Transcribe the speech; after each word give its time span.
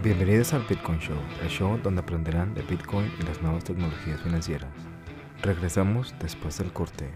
Bienvenidos 0.00 0.52
al 0.52 0.62
Bitcoin 0.62 1.00
Show, 1.00 1.16
el 1.42 1.48
show 1.48 1.76
donde 1.82 2.02
aprenderán 2.02 2.54
de 2.54 2.62
Bitcoin 2.62 3.10
y 3.18 3.24
las 3.24 3.42
nuevas 3.42 3.64
tecnologías 3.64 4.20
financieras. 4.20 4.70
Regresamos 5.42 6.14
después 6.20 6.56
del 6.58 6.72
corte. 6.72 7.10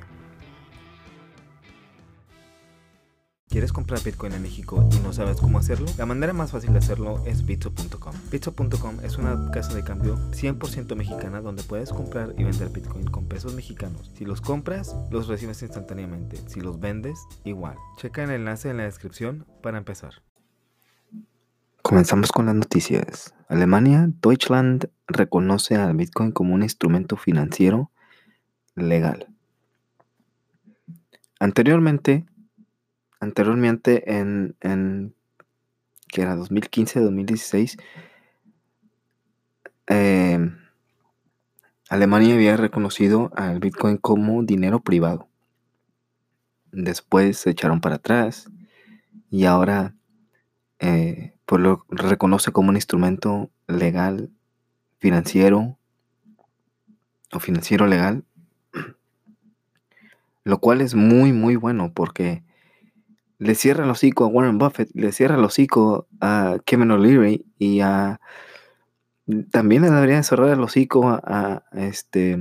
¿Quieres 3.49 3.73
comprar 3.73 4.03
Bitcoin 4.03 4.33
en 4.33 4.43
México 4.43 4.89
y 4.91 4.97
no 4.99 5.13
sabes 5.13 5.37
cómo 5.37 5.61
hacerlo? 5.61 5.87
La 5.97 6.07
manera 6.07 6.33
más 6.33 6.51
fácil 6.51 6.73
de 6.73 6.81
hacerlo 6.81 7.23
es 7.25 7.47
Bitso.com. 7.47 8.15
Bitso.com 8.33 8.99
es 9.05 9.17
una 9.17 9.53
casa 9.53 9.75
de 9.75 9.85
cambio 9.85 10.17
100% 10.33 10.97
mexicana 10.97 11.41
donde 11.41 11.63
puedes 11.63 11.91
comprar 11.91 12.35
y 12.37 12.43
vender 12.43 12.71
Bitcoin 12.71 13.07
con 13.07 13.29
pesos 13.29 13.55
mexicanos. 13.55 14.11
Si 14.15 14.25
los 14.25 14.41
compras, 14.41 14.97
los 15.09 15.29
recibes 15.29 15.63
instantáneamente. 15.63 16.37
Si 16.49 16.61
los 16.61 16.81
vendes, 16.81 17.21
igual. 17.45 17.77
Checa 17.99 18.25
el 18.25 18.31
enlace 18.31 18.71
en 18.71 18.79
la 18.79 18.85
descripción 18.85 19.47
para 19.63 19.79
empezar. 19.79 20.15
Comenzamos 21.83 22.31
con 22.31 22.47
las 22.47 22.55
noticias. 22.55 23.35
Alemania, 23.49 24.09
Deutschland 24.23 24.89
reconoce 25.09 25.75
al 25.75 25.97
Bitcoin 25.97 26.31
como 26.31 26.55
un 26.55 26.63
instrumento 26.63 27.17
financiero 27.17 27.91
legal. 28.77 29.27
Anteriormente, 31.41 32.25
anteriormente 33.19 34.17
en, 34.17 34.55
en 34.61 35.13
que 36.07 36.23
era 36.23 36.37
2015-2016, 36.37 37.81
eh, 39.89 40.39
Alemania 41.89 42.35
había 42.35 42.57
reconocido 42.57 43.33
al 43.35 43.59
Bitcoin 43.59 43.97
como 43.97 44.45
dinero 44.45 44.81
privado. 44.81 45.29
Después 46.71 47.39
se 47.39 47.51
echaron 47.51 47.81
para 47.81 47.97
atrás 47.97 48.49
y 49.31 49.47
ahora 49.47 49.95
eh, 50.83 51.33
pues 51.47 51.63
lo 51.63 51.87
reconoce 51.91 52.51
como 52.51 52.71
un 52.71 52.75
instrumento 52.75 53.51
legal, 53.69 54.31
financiero 54.99 55.79
o 57.33 57.39
financiero 57.39 57.87
legal, 57.87 58.25
lo 60.45 60.59
cual 60.59 60.81
es 60.81 60.97
muy, 60.97 61.33
muy 61.33 61.55
bueno 61.55 61.93
porque 61.95 62.43
le 63.39 63.55
cierra 63.55 63.85
el 63.85 63.91
hocico 63.91 64.25
a 64.25 64.27
Warren 64.27 64.59
Buffett, 64.59 64.91
le 64.95 65.13
cierra 65.13 65.37
el 65.37 65.45
hocico 65.45 66.09
a 66.21 66.59
Kevin 66.65 66.91
O'Leary 66.91 67.47
y 67.59 67.81
a 67.81 68.21
también 69.53 69.83
le 69.83 69.91
debería 69.91 70.21
cerrar 70.25 70.49
el 70.49 70.61
hocico 70.63 71.09
a, 71.09 71.63
este 71.75 72.39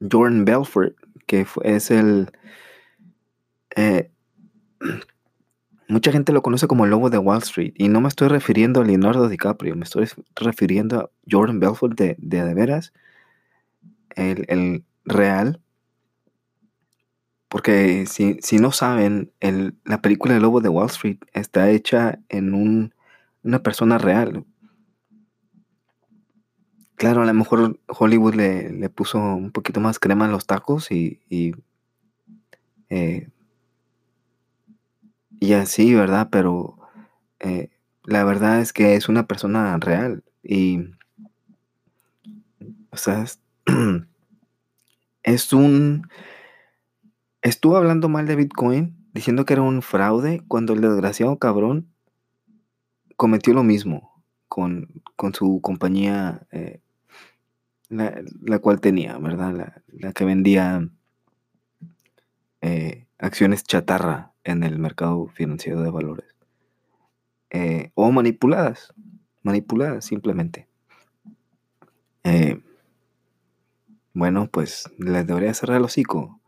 Jordan 0.00 0.44
Belfort, 0.44 0.96
que 1.26 1.46
es 1.62 1.92
el 1.92 2.32
eh, 3.76 4.10
mucha 5.92 6.12
gente 6.12 6.32
lo 6.32 6.42
conoce 6.42 6.66
como 6.66 6.84
el 6.84 6.90
lobo 6.90 7.10
de 7.10 7.18
Wall 7.18 7.38
Street 7.38 7.74
y 7.76 7.88
no 7.88 8.00
me 8.00 8.08
estoy 8.08 8.28
refiriendo 8.28 8.80
a 8.80 8.84
Leonardo 8.84 9.28
DiCaprio, 9.28 9.76
me 9.76 9.84
estoy 9.84 10.08
refiriendo 10.34 11.00
a 11.00 11.10
Jordan 11.30 11.60
Belfort 11.60 11.96
de 11.96 12.16
de, 12.18 12.44
de 12.44 12.54
veras, 12.54 12.92
el, 14.16 14.44
el 14.48 14.84
real 15.04 15.60
porque 17.52 18.06
si, 18.06 18.56
no 18.56 18.72
saben, 18.72 19.30
la 19.84 20.00
película 20.00 20.34
El 20.34 20.40
Lobo 20.40 20.62
de 20.62 20.70
Wall 20.70 20.86
Street 20.86 21.18
está 21.34 21.68
hecha 21.68 22.18
en 22.30 22.54
un, 22.54 22.94
una 23.42 23.62
persona 23.62 23.98
real. 23.98 24.46
Claro, 26.94 27.20
a 27.20 27.26
lo 27.26 27.34
mejor 27.34 27.78
Hollywood 27.88 28.36
le, 28.36 28.88
puso 28.88 29.18
un 29.18 29.52
poquito 29.52 29.80
más 29.80 29.98
crema 29.98 30.24
en 30.24 30.32
los 30.32 30.46
tacos 30.46 30.90
y, 30.90 31.20
y, 31.28 31.52
eh, 32.88 33.28
así, 35.50 35.94
¿verdad? 35.94 36.28
Pero 36.30 36.78
eh, 37.40 37.70
la 38.04 38.22
verdad 38.24 38.60
es 38.60 38.72
que 38.72 38.94
es 38.94 39.08
una 39.08 39.26
persona 39.26 39.76
real 39.78 40.22
y, 40.42 40.80
o 42.90 42.96
sea, 42.96 43.24
es 45.24 45.52
un 45.52 46.06
estuvo 47.42 47.76
hablando 47.76 48.08
mal 48.08 48.26
de 48.26 48.36
Bitcoin, 48.36 48.96
diciendo 49.12 49.44
que 49.44 49.54
era 49.54 49.62
un 49.62 49.82
fraude, 49.82 50.42
cuando 50.48 50.72
el 50.72 50.80
desgraciado 50.80 51.38
cabrón 51.38 51.88
cometió 53.16 53.52
lo 53.52 53.64
mismo 53.64 54.24
con, 54.48 55.02
su 55.34 55.60
compañía, 55.60 56.46
eh, 56.52 56.80
la, 57.88 58.58
cual 58.60 58.80
tenía, 58.80 59.18
¿verdad? 59.18 59.82
La, 59.88 60.12
que 60.12 60.24
vendía 60.24 60.88
eh, 62.60 63.06
acciones 63.18 63.64
chatarra 63.64 64.31
en 64.44 64.62
el 64.62 64.78
mercado 64.78 65.26
financiero 65.28 65.82
de 65.82 65.90
valores. 65.90 66.34
Eh, 67.50 67.90
o 67.94 68.10
manipuladas, 68.10 68.92
manipuladas 69.42 70.04
simplemente. 70.04 70.68
bueno, 74.14 74.48
pues 74.50 74.90
les 74.98 75.26
debería 75.26 75.54
cerrar 75.54 75.78
el 75.78 75.84
hocico 75.84 76.42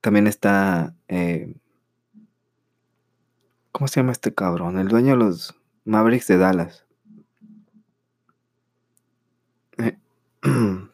también 0.00 0.26
está. 0.26 0.96
Eh, 1.08 1.54
¿Cómo 3.72 3.88
se 3.88 4.00
llama 4.00 4.12
este 4.12 4.34
cabrón? 4.34 4.78
El 4.78 4.88
dueño 4.88 5.10
de 5.10 5.16
los 5.16 5.54
Mavericks 5.84 6.26
de 6.26 6.38
Dallas. 6.38 6.86
Eh, 9.78 9.98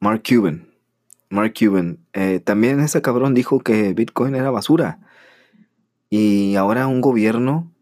Mark 0.00 0.22
Cuban. 0.26 0.73
Mark 1.34 1.52
Cuban. 1.58 1.98
Eh, 2.12 2.40
también 2.40 2.80
ese 2.80 3.02
cabrón 3.02 3.34
dijo 3.34 3.60
que 3.60 3.92
Bitcoin 3.92 4.34
era 4.34 4.50
basura. 4.50 5.00
Y 6.08 6.54
ahora 6.54 6.86
un 6.86 7.00
gobierno 7.00 7.72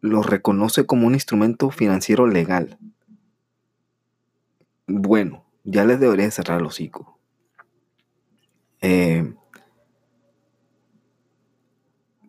lo 0.00 0.22
reconoce 0.22 0.84
como 0.84 1.06
un 1.06 1.14
instrumento 1.14 1.70
financiero 1.70 2.26
legal. 2.26 2.78
Bueno, 4.88 5.44
ya 5.64 5.84
les 5.84 6.00
debería 6.00 6.30
cerrar 6.30 6.60
el 6.60 6.66
hocico. 6.66 7.18
Eh, 8.80 9.32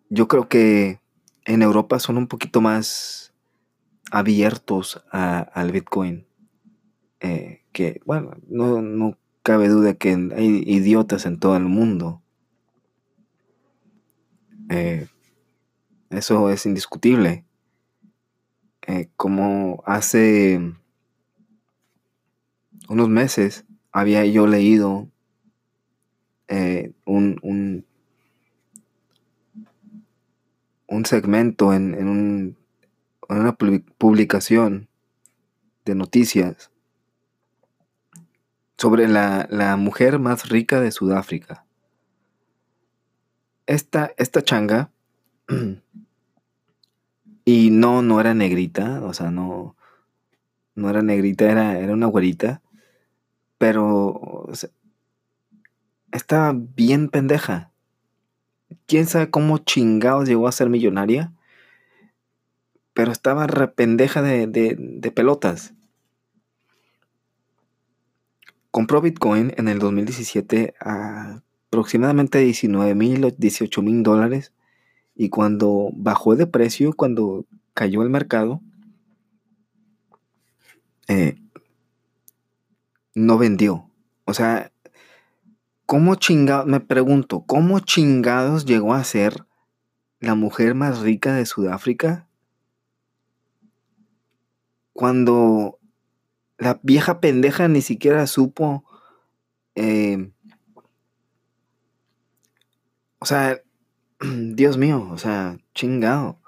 yo 0.10 0.28
creo 0.28 0.48
que 0.48 1.02
en 1.46 1.62
Europa 1.62 2.00
son 2.00 2.18
un 2.18 2.28
poquito 2.28 2.62
más 2.62 3.34
abiertos 4.12 5.04
al 5.12 5.72
Bitcoin. 5.72 6.28
Eh, 7.20 7.64
que, 7.72 8.02
bueno, 8.06 8.32
no, 8.48 9.18
cabe 9.48 9.70
duda 9.70 9.94
que 9.94 10.10
hay 10.10 10.62
idiotas 10.66 11.26
en 11.26 11.40
todo 11.40 11.56
el 11.56 11.64
mundo. 11.64 12.22
Eh, 14.68 15.08
eso 16.10 16.50
es 16.50 16.66
indiscutible. 16.66 17.46
como 19.16 19.82
hace 19.86 20.60
unos 22.90 23.08
meses 23.08 23.64
había 23.94 24.26
yo 24.26 24.48
leído 24.48 25.08
eh, 26.50 26.92
un, 27.06 27.40
un, 30.88 31.06
segmento 31.06 31.74
en, 31.74 32.58
una 33.30 33.56
publicación 33.98 34.90
de 35.86 35.96
noticias 35.96 36.70
sobre 38.78 39.08
la, 39.08 39.76
mujer 39.78 40.20
más 40.20 40.50
rica 40.50 40.80
de 40.80 40.92
Sudáfrica. 40.92 41.66
Esta, 43.66 44.12
esta 44.18 44.44
changa, 44.44 44.92
y 47.46 47.70
no, 47.70 48.02
no 48.02 48.20
era 48.22 48.34
negrita, 48.34 49.02
o 49.04 49.14
sea, 49.14 49.32
no, 49.32 49.76
no 50.76 50.90
era 50.90 51.02
negrita, 51.02 51.50
era, 51.52 51.80
era 51.80 51.94
una 51.94 52.08
güerita, 52.08 52.62
pero 53.58 54.48
estaba 56.12 56.54
bien 56.56 57.10
pendeja. 57.10 57.72
¿Quién 58.86 59.06
sabe 59.06 59.30
cómo 59.30 59.58
chingados 59.60 60.28
llegó 60.28 60.48
a 60.48 60.52
ser 60.52 60.70
millonaria? 60.70 61.34
Pero 62.94 63.12
estaba 63.12 63.48
rependeja 63.48 64.22
de, 64.22 64.48
de, 64.48 65.12
pelotas. 65.12 65.74
Compró 68.78 69.02
Bitcoin 69.02 69.56
en 69.58 69.70
el 69.70 69.80
2017 69.80 70.76
a 70.80 71.42
aproximadamente 71.70 72.38
19 72.38 72.94
mil 72.94 73.26
o 73.26 73.32
18 73.32 73.82
mil 73.82 74.04
dólares. 74.04 74.54
Y 75.16 75.30
cuando 75.30 75.90
bajó 75.94 76.36
de 76.36 76.46
precio, 76.46 76.94
cuando 76.94 77.48
cayó 77.74 78.04
el 78.04 78.12
mercado, 78.12 78.62
eh, 81.08 81.40
no 83.16 83.40
vendió. 83.40 83.90
O 84.26 84.36
sea, 84.36 84.72
¿Cómo 85.88 86.14
chingados, 86.14 86.68
me 86.68 86.80
pregunto, 86.80 87.46
cómo 87.48 87.80
chingados 87.80 88.64
llegó 88.66 88.94
a 88.94 89.04
ser 89.04 89.48
la 90.20 90.36
mujer 90.36 90.76
más 90.76 91.00
rica 91.00 91.34
de 91.34 91.48
Sudáfrica? 91.48 92.28
Cuando 94.94 95.80
la 96.58 96.80
vieja 96.84 97.20
pendeja 97.20 97.68
ni 97.68 97.82
siquiera 97.82 98.26
supo, 98.28 98.84
eh, 99.76 100.32
o 103.20 103.26
sea, 103.26 103.62
Dios 104.20 104.78
mío, 104.78 105.08
o 105.12 105.18
sea, 105.18 105.58
chingado. 105.74 106.40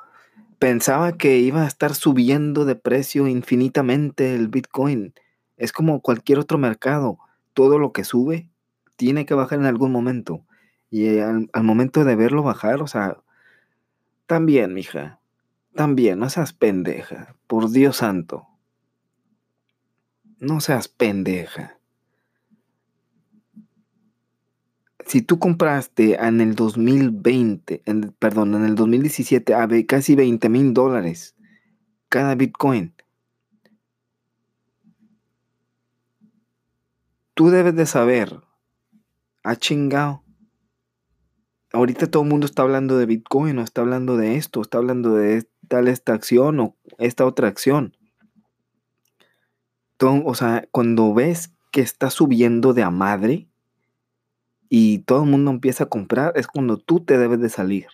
pensaba 0.60 1.14
que 1.18 1.38
iba 1.40 1.64
a 1.64 1.68
estar 1.68 1.96
subiendo 1.96 2.66
de 2.66 2.76
precio 2.76 3.28
infinitamente 3.28 4.36
el 4.36 4.50
Bitcoin. 4.50 5.14
Es 5.58 5.72
como 5.72 6.02
cualquier 6.02 6.40
otro 6.40 6.58
mercado. 6.58 7.20
Todo 7.54 7.80
lo 7.80 7.94
que 7.94 8.04
sube 8.04 8.50
tiene 8.98 9.26
que 9.26 9.36
bajar 9.36 9.60
en 9.60 9.66
algún 9.66 9.92
momento. 9.92 10.46
Y 10.92 11.20
al, 11.20 11.50
al 11.54 11.64
momento 11.64 12.04
de 12.04 12.16
verlo 12.16 12.44
bajar, 12.44 12.82
o 12.82 12.88
sea, 12.88 13.18
también, 14.28 14.74
mija, 14.74 15.20
también, 15.76 16.20
no 16.20 16.30
seas 16.30 16.54
pendeja, 16.54 17.36
por 17.48 17.70
Dios 17.72 17.98
santo. 17.98 18.49
No 20.40 20.62
seas 20.62 20.88
pendeja. 20.88 21.78
Si 25.06 25.22
tú 25.22 25.38
compraste 25.38 26.16
en 26.16 26.40
el 26.40 26.56
2020, 26.56 27.82
en, 27.86 28.16
perdón, 28.20 28.56
en 28.56 28.64
el 28.64 28.76
2017 28.76 29.54
a 29.54 29.68
casi 29.86 30.16
20 30.16 30.48
mil 30.50 30.74
dólares 30.74 31.36
cada 32.08 32.36
Bitcoin, 32.36 32.94
tú 37.34 37.50
debes 37.50 37.76
de 37.76 37.86
saber, 37.86 38.40
ha 39.44 39.56
chingado. 39.58 40.24
Ahorita 41.74 42.08
todo 42.08 42.24
el 42.24 42.30
mundo 42.30 42.46
está 42.46 42.62
hablando 42.62 42.98
de 42.98 43.06
Bitcoin, 43.06 43.58
o 43.58 43.64
está 43.64 43.82
hablando 43.82 44.16
de 44.16 44.38
esto, 44.38 44.62
está 44.62 44.78
hablando 44.78 45.16
de 45.16 45.48
tal 45.68 45.88
esta 45.88 46.14
acción 46.14 46.60
o 46.60 46.78
esta 46.98 47.26
otra 47.26 47.48
acción 47.48 47.99
o 50.02 50.36
sea, 50.36 50.68
cuando 50.72 51.14
ves 51.14 51.54
que 51.72 51.82
está 51.82 52.10
subiendo 52.10 52.74
de 52.74 52.84
a 52.84 52.90
madre 52.90 53.48
y 54.70 55.00
todo 55.00 55.24
el 55.24 55.30
mundo 55.30 55.52
empieza 55.52 55.86
a 55.86 55.90
comprar, 55.90 56.34
es 56.36 56.48
cuando 56.48 56.78
tú 56.78 57.00
te 57.02 57.18
debes 57.18 57.40
de 57.40 57.50
salir. 57.50 57.88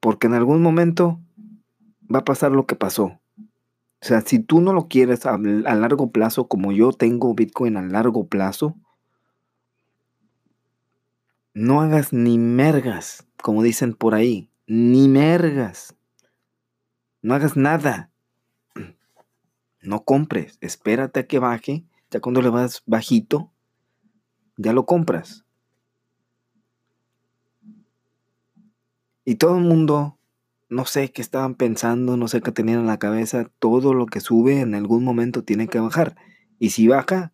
Porque 0.00 0.26
en 0.26 0.34
algún 0.34 0.62
momento 0.62 1.20
va 2.12 2.20
a 2.20 2.24
pasar 2.24 2.52
lo 2.52 2.66
que 2.66 2.76
pasó. 2.76 3.18
O 4.04 4.06
sea, 4.06 4.20
si 4.20 4.38
tú 4.38 4.60
no 4.60 4.74
lo 4.74 4.88
quieres 4.88 5.24
a, 5.24 5.38
largo 5.38 6.10
plazo, 6.10 6.46
como 6.46 6.72
yo 6.72 6.92
tengo 6.92 7.34
Bitcoin 7.34 7.78
a 7.78 7.82
largo 7.82 8.26
plazo, 8.26 8.76
no 11.54 11.80
hagas 11.80 12.12
ni 12.12 12.36
mergas, 12.36 13.26
como 13.42 13.62
dicen 13.62 13.94
por 13.94 14.14
ahí, 14.14 14.50
ni 14.66 15.08
mergas. 15.08 15.94
No 17.24 17.34
hagas 17.34 17.56
nada. 17.56 18.10
No 19.80 20.04
compres. 20.04 20.58
Espérate 20.60 21.20
a 21.20 21.26
que 21.26 21.38
baje. 21.38 21.86
Ya 22.10 22.20
cuando 22.20 22.42
le 22.42 22.50
vas 22.50 22.82
bajito, 22.84 23.50
ya 24.58 24.74
lo 24.74 24.84
compras. 24.84 25.46
Y 29.24 29.36
todo 29.36 29.56
el 29.56 29.64
mundo, 29.64 30.18
no 30.68 30.84
sé 30.84 31.12
qué 31.12 31.22
estaban 31.22 31.54
pensando, 31.54 32.18
no 32.18 32.28
sé 32.28 32.42
qué 32.42 32.52
tenían 32.52 32.80
en 32.80 32.86
la 32.86 32.98
cabeza. 32.98 33.50
Todo 33.58 33.94
lo 33.94 34.04
que 34.04 34.20
sube 34.20 34.60
en 34.60 34.74
algún 34.74 35.02
momento 35.02 35.44
tiene 35.44 35.66
que 35.66 35.80
bajar. 35.80 36.16
Y 36.58 36.70
si 36.70 36.88
baja, 36.88 37.32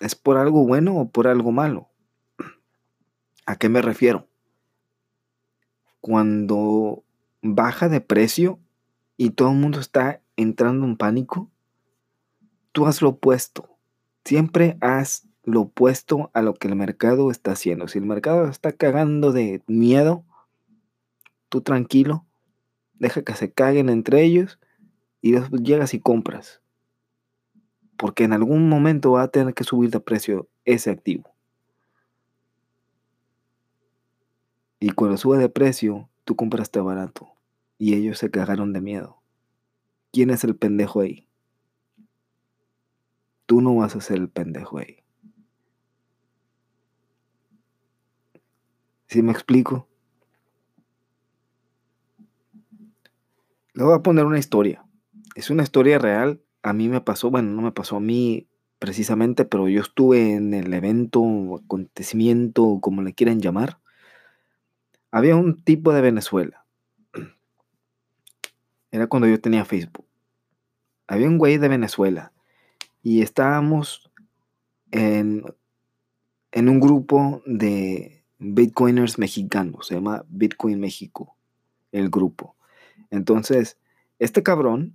¿es 0.00 0.16
por 0.16 0.38
algo 0.38 0.66
bueno 0.66 0.96
o 0.96 1.08
por 1.08 1.28
algo 1.28 1.52
malo? 1.52 1.88
¿A 3.46 3.54
qué 3.54 3.68
me 3.68 3.80
refiero? 3.80 4.26
Cuando 6.00 7.04
baja 7.42 7.88
de 7.88 8.00
precio 8.00 8.58
y 9.16 9.30
todo 9.30 9.50
el 9.50 9.56
mundo 9.58 9.80
está 9.80 10.22
entrando 10.36 10.86
en 10.86 10.96
pánico, 10.96 11.50
tú 12.72 12.86
haz 12.86 13.02
lo 13.02 13.10
opuesto. 13.10 13.68
Siempre 14.24 14.78
haz 14.80 15.28
lo 15.42 15.62
opuesto 15.62 16.30
a 16.34 16.42
lo 16.42 16.54
que 16.54 16.68
el 16.68 16.76
mercado 16.76 17.30
está 17.30 17.52
haciendo. 17.52 17.88
Si 17.88 17.98
el 17.98 18.06
mercado 18.06 18.48
está 18.48 18.72
cagando 18.72 19.32
de 19.32 19.62
miedo, 19.66 20.24
tú 21.48 21.60
tranquilo, 21.60 22.24
deja 22.94 23.22
que 23.22 23.34
se 23.34 23.52
caguen 23.52 23.88
entre 23.88 24.22
ellos 24.22 24.58
y 25.20 25.32
después 25.32 25.62
llegas 25.62 25.94
y 25.94 26.00
compras. 26.00 26.60
Porque 27.96 28.24
en 28.24 28.32
algún 28.32 28.68
momento 28.68 29.12
va 29.12 29.22
a 29.22 29.28
tener 29.28 29.54
que 29.54 29.64
subir 29.64 29.90
de 29.90 30.00
precio 30.00 30.48
ese 30.64 30.90
activo. 30.90 31.32
Y 34.80 34.90
cuando 34.90 35.16
sube 35.16 35.38
de 35.38 35.48
precio, 35.48 36.08
tú 36.24 36.36
compraste 36.36 36.80
barato 36.80 37.32
y 37.78 37.94
ellos 37.94 38.18
se 38.18 38.30
cagaron 38.30 38.72
de 38.72 38.80
miedo. 38.80 39.22
¿Quién 40.12 40.30
es 40.30 40.44
el 40.44 40.56
pendejo 40.56 41.00
ahí? 41.00 41.28
Tú 43.46 43.60
no 43.60 43.74
vas 43.74 43.96
a 43.96 44.00
ser 44.00 44.18
el 44.18 44.28
pendejo 44.28 44.78
ahí. 44.78 44.98
¿Sí 49.06 49.22
me 49.22 49.32
explico? 49.32 49.88
Le 53.74 53.84
voy 53.84 53.94
a 53.94 54.02
poner 54.02 54.24
una 54.24 54.38
historia. 54.38 54.86
Es 55.34 55.50
una 55.50 55.64
historia 55.64 55.98
real. 55.98 56.40
A 56.62 56.72
mí 56.72 56.88
me 56.88 57.00
pasó, 57.00 57.30
bueno, 57.30 57.50
no 57.50 57.62
me 57.62 57.72
pasó 57.72 57.96
a 57.96 58.00
mí 58.00 58.48
precisamente, 58.78 59.44
pero 59.44 59.68
yo 59.68 59.80
estuve 59.82 60.32
en 60.32 60.54
el 60.54 60.72
evento 60.72 61.22
acontecimiento, 61.62 62.78
como 62.80 63.02
le 63.02 63.12
quieran 63.12 63.40
llamar. 63.40 63.81
Había 65.12 65.36
un 65.36 65.62
tipo 65.62 65.92
de 65.92 66.00
Venezuela 66.00 66.62
era 68.92 69.06
cuando 69.06 69.26
yo 69.26 69.40
tenía 69.40 69.64
Facebook. 69.64 70.06
Había 71.08 71.26
un 71.26 71.38
güey 71.38 71.58
de 71.58 71.68
Venezuela 71.68 72.32
y 73.02 73.22
estábamos 73.22 74.10
en, 74.92 75.44
en 76.52 76.68
un 76.68 76.78
grupo 76.78 77.42
de 77.46 78.22
Bitcoiners 78.38 79.18
mexicanos, 79.18 79.88
se 79.88 79.94
llama 79.94 80.24
Bitcoin 80.28 80.78
México, 80.78 81.34
el 81.90 82.10
grupo. 82.10 82.54
Entonces, 83.10 83.78
este 84.18 84.42
cabrón 84.42 84.94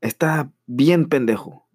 está 0.00 0.52
bien 0.66 1.08
pendejo. 1.08 1.66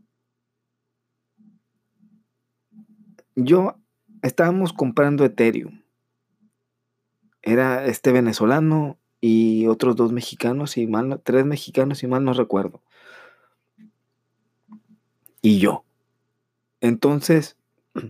Yo 3.36 3.76
estábamos 4.22 4.72
comprando 4.72 5.26
Ethereum. 5.26 5.82
Era 7.46 7.86
este 7.86 8.12
venezolano 8.12 8.98
y 9.22 9.68
otros 9.68 9.96
dos 9.96 10.12
mexicanos 10.12 10.78
y 10.78 10.88
mal, 10.88 11.22
tres 11.24 11.46
mexicanos 11.46 12.02
y 12.02 12.08
mal 12.08 12.26
no 12.26 12.34
recuerdo. 12.34 12.82
Y 15.44 15.60
yo. 15.60 15.86
Entonces, 16.82 17.56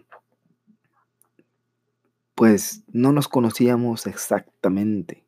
pues 2.35 2.85
no 2.87 3.11
nos 3.11 3.27
conocíamos 3.27 4.07
exactamente. 4.07 5.25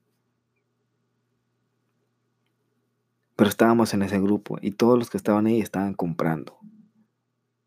Pero 3.35 3.49
estábamos 3.49 3.93
en 3.93 4.03
ese 4.03 4.19
grupo 4.21 4.57
y 4.61 4.71
todos 4.71 4.97
los 4.97 5.09
que 5.09 5.17
estaban 5.17 5.47
ahí 5.47 5.59
estaban 5.59 5.93
comprando. 5.93 6.57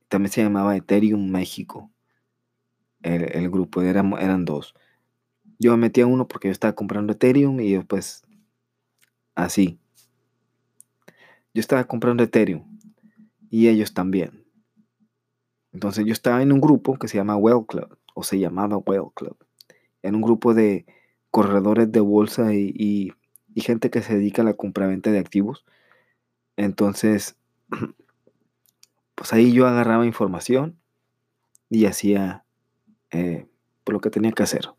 También 0.09 0.33
se 0.33 0.43
llamaba 0.43 0.75
Ethereum 0.75 1.31
México. 1.31 1.91
El, 3.03 3.51
grupo 3.51 3.83
eran, 3.83 4.15
eran 4.19 4.47
dos. 4.47 4.75
Yo 5.63 5.73
me 5.73 5.77
metí 5.77 6.03
uno 6.03 6.27
porque 6.27 6.49
yo 6.49 6.53
estaba 6.53 6.75
comprando 6.75 7.13
Ethereum 7.13 7.61
y 7.61 7.75
después 7.75 8.23
así. 9.35 9.79
Yo 11.53 11.61
estaba 11.61 11.85
comprando 11.85 12.23
Ethereum 12.23 12.65
y 13.51 13.69
ellos 13.69 13.93
también. 13.93 14.47
Entonces 15.73 16.07
yo 16.07 16.15
estaba 16.15 16.41
en 16.41 16.53
un 16.53 16.63
grupo 16.63 16.99
que 16.99 17.09
se 17.09 17.19
llama 17.19 17.37
Well 17.37 17.67
Club 17.69 17.99
o 18.15 18.23
se 18.23 18.39
llamaba 18.39 18.79
Well 18.79 19.13
Club. 19.15 19.37
En 20.03 20.15
un 20.15 20.23
grupo 20.23 20.55
de 20.55 20.87
corredores 21.31 21.93
de 21.93 22.01
bolsa 22.01 22.55
y, 22.55 23.13
gente 23.55 23.91
que 23.91 24.01
se 24.01 24.15
dedica 24.15 24.41
a 24.41 24.47
la 24.47 24.55
compraventa 24.55 25.13
de 25.13 25.19
activos. 25.19 25.67
Entonces, 26.57 27.37
pues 29.15 29.35
ahí 29.35 29.53
yo 29.53 29.67
agarraba 29.67 30.07
información 30.07 30.79
y 31.69 31.85
hacía 31.85 32.47
eh, 33.11 33.47
lo 33.85 34.01
que 34.01 34.09
tenía 34.09 34.33
que 34.33 34.45
hacer 34.45 34.71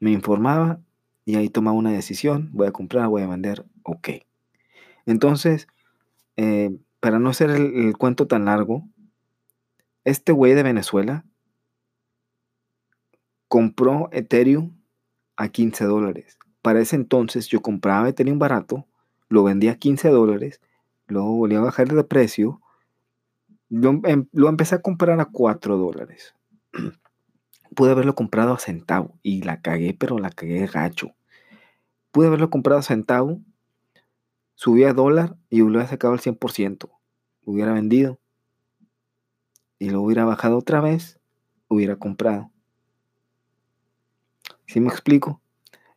me 0.00 0.12
informaba 0.12 0.80
y 1.24 1.36
ahí 1.36 1.48
tomaba 1.48 1.76
una 1.76 1.92
decisión, 1.92 2.50
voy 2.52 2.66
a 2.66 2.72
comprar, 2.72 3.08
voy 3.08 3.22
a 3.22 3.26
vender, 3.26 3.64
ok. 3.82 4.08
Entonces, 5.06 5.68
eh, 6.36 6.76
para 7.00 7.18
no 7.18 7.30
hacer 7.30 7.50
el, 7.50 7.96
cuento 7.96 8.26
tan 8.26 8.46
largo, 8.46 8.86
este 10.04 10.32
güey 10.32 10.54
de 10.54 10.62
Venezuela 10.62 11.24
compró 13.48 14.08
Ethereum 14.12 14.76
a 15.36 15.48
15 15.48 15.84
dólares. 15.84 16.38
Para 16.62 16.80
ese 16.80 16.96
entonces 16.96 17.48
yo 17.48 17.60
compraba 17.60 18.08
Ethereum 18.08 18.38
barato, 18.38 18.86
lo 19.28 19.44
vendía 19.44 19.72
a 19.72 19.76
15 19.76 20.08
dólares, 20.08 20.60
luego 21.06 21.36
volví 21.36 21.54
a 21.54 21.60
bajar 21.60 21.88
de 21.88 22.04
precio, 22.04 22.60
lo, 23.68 24.00
em, 24.04 24.26
lo 24.32 24.48
empecé 24.48 24.74
a 24.74 24.82
comprar 24.82 25.20
a 25.20 25.26
4 25.26 25.76
dólares. 25.76 26.34
Pude 27.74 27.90
haberlo 27.90 28.14
comprado 28.14 28.54
a 28.54 28.58
centavo 28.58 29.18
y 29.22 29.42
la 29.42 29.60
cagué, 29.60 29.94
pero 29.94 30.18
la 30.18 30.30
cagué 30.30 30.66
gacho. 30.66 31.14
Pude 32.12 32.28
haberlo 32.28 32.50
comprado 32.50 32.80
a 32.80 32.82
centavo, 32.82 33.40
subía 34.54 34.90
a 34.90 34.94
dólar 34.94 35.36
y 35.50 35.62
hubiera 35.62 35.86
sacado 35.86 36.14
el 36.14 36.20
100%. 36.20 36.90
Hubiera 37.44 37.72
vendido 37.72 38.18
y 39.78 39.90
lo 39.90 40.00
hubiera 40.00 40.24
bajado 40.24 40.58
otra 40.58 40.80
vez, 40.80 41.18
hubiera 41.68 41.96
comprado 41.96 42.50
¿Sí 44.66 44.80
me 44.80 44.88
explico? 44.88 45.40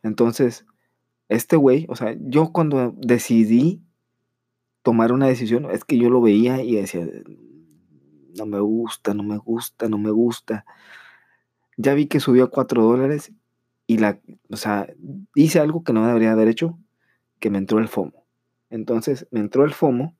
Entonces, 0.02 0.66
este 1.28 1.56
güey, 1.56 1.86
o 1.88 1.96
sea, 1.96 2.16
yo 2.20 2.52
cuando 2.52 2.94
decidí 2.96 3.82
tomar 4.82 5.12
una 5.12 5.26
decisión, 5.26 5.70
es 5.70 5.84
que 5.84 5.98
yo 5.98 6.10
lo 6.10 6.20
veía 6.20 6.62
y 6.62 6.76
decía, 6.76 7.06
no 8.36 8.46
me 8.46 8.60
gusta, 8.60 9.14
no 9.14 9.22
me 9.22 9.36
gusta, 9.36 9.88
no 9.88 9.98
me 9.98 10.10
gusta. 10.10 10.64
Ya 11.78 11.94
vi 11.94 12.06
que 12.06 12.20
subió 12.20 12.44
a 12.44 12.50
4 12.50 12.82
dólares 12.82 13.32
y 13.86 13.98
la, 13.98 14.20
o 14.50 14.56
sea, 14.56 14.92
hice 15.34 15.60
algo 15.60 15.82
que 15.84 15.94
no 15.94 16.06
debería 16.06 16.32
haber 16.32 16.48
hecho, 16.48 16.78
que 17.40 17.48
me 17.48 17.58
entró 17.58 17.78
el 17.78 17.88
FOMO. 17.88 18.26
Entonces, 18.68 19.26
me 19.30 19.40
entró 19.40 19.64
el 19.64 19.72
FOMO, 19.72 20.14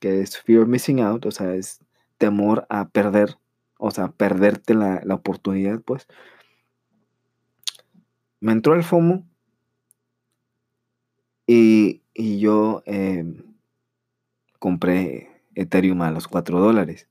que 0.00 0.22
es 0.22 0.40
Fear 0.40 0.62
of 0.62 0.68
Missing 0.68 1.00
Out, 1.00 1.26
o 1.26 1.30
sea, 1.30 1.54
es 1.54 1.80
temor 2.18 2.66
a 2.70 2.88
perder, 2.88 3.36
o 3.78 3.92
sea, 3.92 4.08
perderte 4.08 4.74
la, 4.74 5.02
la 5.04 5.14
oportunidad, 5.14 5.80
pues. 5.82 6.08
Me 8.40 8.52
entró 8.52 8.74
el 8.74 8.82
FOMO 8.82 9.24
y, 11.46 12.02
y 12.14 12.40
yo 12.40 12.82
eh, 12.86 13.24
compré 14.58 15.42
Ethereum 15.54 16.02
a 16.02 16.10
los 16.10 16.26
4 16.26 16.58
dólares. 16.58 17.08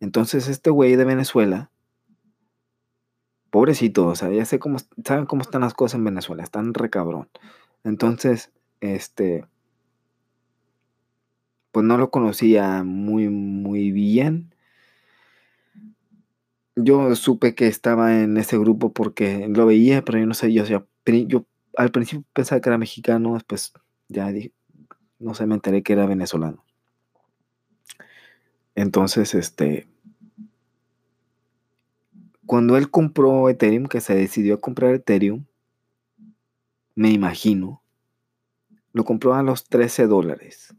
Entonces 0.00 0.48
este 0.48 0.70
güey 0.70 0.96
de 0.96 1.04
Venezuela, 1.04 1.70
pobrecito, 3.54 4.08
o 4.08 4.16
sea, 4.16 4.30
ya 4.30 4.44
sé 4.44 4.58
cómo, 4.58 4.78
saben 5.04 5.26
cómo 5.26 5.42
están 5.42 5.60
las 5.60 5.74
cosas 5.74 5.94
en 5.94 6.04
Venezuela, 6.04 6.42
están 6.42 6.74
recabrón. 6.74 7.28
Entonces, 7.84 8.50
este, 8.80 9.46
pues 11.70 11.86
no 11.86 11.96
lo 11.96 12.10
conocía 12.10 12.82
muy, 12.82 13.28
muy 13.28 13.92
bien. 13.92 14.52
Yo 16.74 17.14
supe 17.14 17.54
que 17.54 17.68
estaba 17.68 18.20
en 18.20 18.38
ese 18.38 18.58
grupo 18.58 18.92
porque 18.92 19.46
lo 19.46 19.66
veía, 19.66 20.04
pero 20.04 20.18
yo 20.18 20.26
no 20.26 20.34
sé, 20.34 20.52
yo, 20.52 20.64
yo, 20.64 21.46
al 21.76 21.92
principio 21.92 22.24
pensaba 22.32 22.60
que 22.60 22.70
era 22.70 22.76
mexicano, 22.76 23.34
después 23.34 23.72
ya 24.08 24.32
dije, 24.32 24.52
no 25.20 25.32
sé, 25.34 25.46
me 25.46 25.54
enteré 25.54 25.84
que 25.84 25.92
era 25.92 26.06
venezolano. 26.06 26.64
Entonces, 28.74 29.32
este, 29.36 29.86
cuando 32.46 32.76
él 32.76 32.90
compró 32.90 33.48
Ethereum, 33.48 33.86
que 33.86 34.00
se 34.00 34.14
decidió 34.14 34.54
a 34.54 34.60
comprar 34.60 34.94
Ethereum, 34.94 35.44
me 36.94 37.10
imagino, 37.10 37.82
lo 38.92 39.04
compró 39.04 39.34
a 39.34 39.42
los 39.42 39.64
13 39.64 40.06
dólares. 40.06 40.74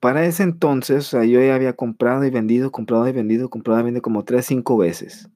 Para 0.00 0.24
ese 0.24 0.44
entonces, 0.44 1.08
o 1.08 1.10
sea, 1.10 1.24
yo 1.24 1.40
ya 1.40 1.54
había 1.54 1.74
comprado 1.74 2.24
y 2.24 2.30
vendido, 2.30 2.70
comprado 2.70 3.08
y 3.08 3.12
vendido, 3.12 3.50
comprado 3.50 3.80
y 3.80 3.84
vendido 3.84 4.02
como 4.02 4.24
3, 4.24 4.46
5 4.46 4.76
veces. 4.78 5.28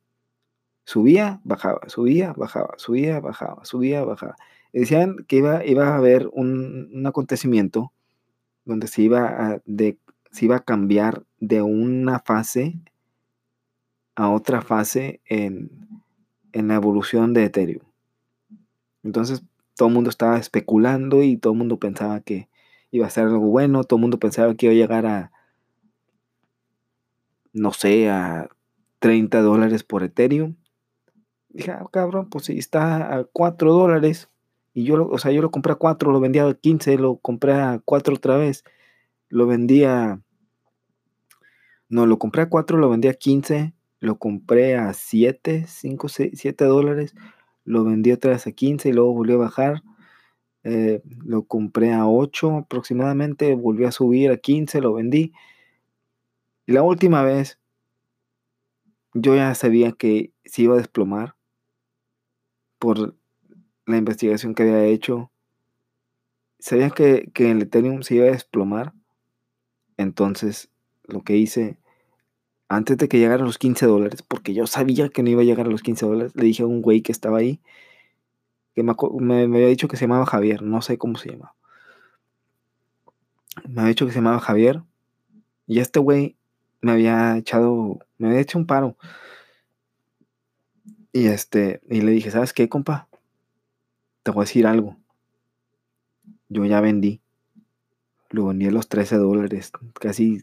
Subía, 0.84 1.40
bajaba, 1.44 1.80
subía, 1.88 2.32
bajaba, 2.32 2.74
subía, 2.76 3.20
bajaba, 3.20 3.64
subía, 3.64 4.04
bajaba. 4.04 4.36
decían 4.72 5.16
que 5.26 5.36
iba, 5.36 5.64
iba 5.66 5.88
a 5.88 5.96
haber 5.96 6.28
un, 6.32 6.90
un 6.94 7.06
acontecimiento 7.06 7.92
donde 8.64 8.86
se 8.86 9.02
iba, 9.02 9.26
a, 9.26 9.62
de, 9.64 9.98
se 10.30 10.44
iba 10.44 10.56
a 10.56 10.64
cambiar 10.64 11.24
de 11.40 11.62
una 11.62 12.20
fase 12.20 12.78
a 14.14 14.30
otra 14.30 14.62
fase 14.62 15.20
en, 15.24 15.70
en 16.52 16.68
la 16.68 16.74
evolución 16.74 17.32
de 17.32 17.44
Ethereum. 17.44 17.84
Entonces 19.02 19.42
todo 19.76 19.88
el 19.88 19.94
mundo 19.94 20.10
estaba 20.10 20.38
especulando 20.38 21.22
y 21.22 21.36
todo 21.36 21.52
el 21.52 21.58
mundo 21.58 21.78
pensaba 21.78 22.20
que 22.20 22.48
iba 22.90 23.06
a 23.06 23.10
ser 23.10 23.24
algo 23.24 23.46
bueno, 23.46 23.84
todo 23.84 23.96
el 23.96 24.02
mundo 24.02 24.18
pensaba 24.18 24.54
que 24.54 24.66
iba 24.66 24.72
a 24.72 24.76
llegar 24.76 25.06
a, 25.06 25.32
no 27.52 27.72
sé, 27.72 28.10
a 28.10 28.48
30 28.98 29.40
dólares 29.40 29.82
por 29.82 30.02
Ethereum. 30.02 30.56
Dije, 31.48 31.70
ah, 31.70 31.86
cabrón, 31.90 32.28
pues 32.30 32.46
si 32.46 32.58
está 32.58 33.18
a 33.18 33.24
4 33.24 33.72
dólares, 33.72 34.28
y 34.74 34.84
yo, 34.84 34.96
lo, 34.96 35.08
o 35.08 35.18
sea, 35.18 35.32
yo 35.32 35.42
lo 35.42 35.50
compré 35.50 35.72
a 35.72 35.76
4, 35.76 36.12
lo 36.12 36.20
vendía 36.20 36.46
a 36.46 36.54
15, 36.54 36.96
lo 36.98 37.16
compré 37.16 37.54
a 37.54 37.80
4 37.84 38.14
otra 38.14 38.36
vez, 38.36 38.64
lo 39.28 39.46
vendía, 39.46 40.20
no, 41.88 42.06
lo 42.06 42.18
compré 42.18 42.42
a 42.42 42.48
4, 42.48 42.78
lo 42.78 42.88
vendía 42.88 43.10
a 43.10 43.14
15, 43.14 43.74
lo 44.02 44.18
compré 44.18 44.76
a 44.76 44.92
7, 44.94 45.64
5, 45.68 46.08
6, 46.08 46.32
7 46.34 46.64
dólares, 46.64 47.14
lo 47.64 47.84
vendí 47.84 48.10
otra 48.10 48.32
vez 48.32 48.44
a 48.48 48.52
15 48.52 48.88
y 48.88 48.92
luego 48.92 49.14
volvió 49.14 49.36
a 49.36 49.44
bajar. 49.44 49.82
Eh, 50.64 51.02
lo 51.24 51.44
compré 51.44 51.92
a 51.92 52.08
8 52.08 52.56
aproximadamente, 52.58 53.54
volvió 53.54 53.86
a 53.86 53.92
subir 53.92 54.32
a 54.32 54.38
15, 54.38 54.80
lo 54.80 54.94
vendí. 54.94 55.32
Y 56.66 56.72
la 56.72 56.82
última 56.82 57.22
vez, 57.22 57.60
yo 59.14 59.36
ya 59.36 59.54
sabía 59.54 59.92
que 59.92 60.32
se 60.44 60.62
iba 60.62 60.74
a 60.74 60.78
desplomar 60.78 61.36
por 62.80 63.14
la 63.86 63.96
investigación 63.96 64.56
que 64.56 64.64
había 64.64 64.84
hecho. 64.86 65.30
Sabía 66.58 66.90
que, 66.90 67.30
que 67.32 67.52
el 67.52 67.62
Ethereum 67.62 68.02
se 68.02 68.16
iba 68.16 68.26
a 68.26 68.32
desplomar. 68.32 68.94
Entonces, 69.96 70.72
lo 71.04 71.22
que 71.22 71.36
hice 71.36 71.78
antes 72.76 72.96
de 72.96 73.06
que 73.08 73.18
llegara 73.18 73.42
a 73.42 73.46
los 73.46 73.58
15 73.58 73.84
dólares, 73.86 74.22
porque 74.22 74.54
yo 74.54 74.66
sabía 74.66 75.10
que 75.10 75.22
no 75.22 75.28
iba 75.28 75.42
a 75.42 75.44
llegar 75.44 75.66
a 75.66 75.70
los 75.70 75.82
15 75.82 76.06
dólares, 76.06 76.32
le 76.34 76.44
dije 76.44 76.62
a 76.62 76.66
un 76.66 76.80
güey 76.80 77.02
que 77.02 77.12
estaba 77.12 77.38
ahí, 77.38 77.60
que 78.74 78.82
me, 78.82 78.92
había 78.92 79.66
dicho 79.66 79.88
que 79.88 79.98
se 79.98 80.06
llamaba 80.06 80.24
Javier, 80.24 80.62
no 80.62 80.80
sé 80.80 80.96
cómo 80.96 81.18
se 81.18 81.32
llama. 81.32 81.54
Me 83.68 83.82
había 83.82 83.90
dicho 83.90 84.06
que 84.06 84.12
se 84.12 84.18
llamaba 84.18 84.40
Javier, 84.40 84.82
y 85.66 85.80
este 85.80 86.00
güey 86.00 86.36
me 86.80 86.92
había 86.92 87.36
echado, 87.36 87.98
me 88.16 88.28
había 88.28 88.40
hecho 88.40 88.58
un 88.58 88.66
paro. 88.66 88.96
Y 91.12 91.26
este, 91.26 91.82
y 91.90 92.00
le 92.00 92.12
dije, 92.12 92.30
¿sabes 92.30 92.54
qué, 92.54 92.70
compa? 92.70 93.06
Te 94.22 94.30
voy 94.30 94.42
a 94.42 94.44
decir 94.46 94.66
algo. 94.66 94.96
Yo 96.48 96.64
ya 96.64 96.80
vendí. 96.80 97.20
Lo 98.30 98.46
vendí 98.46 98.66
a 98.66 98.70
los 98.70 98.88
13 98.88 99.18
dólares, 99.18 99.72
casi 100.00 100.42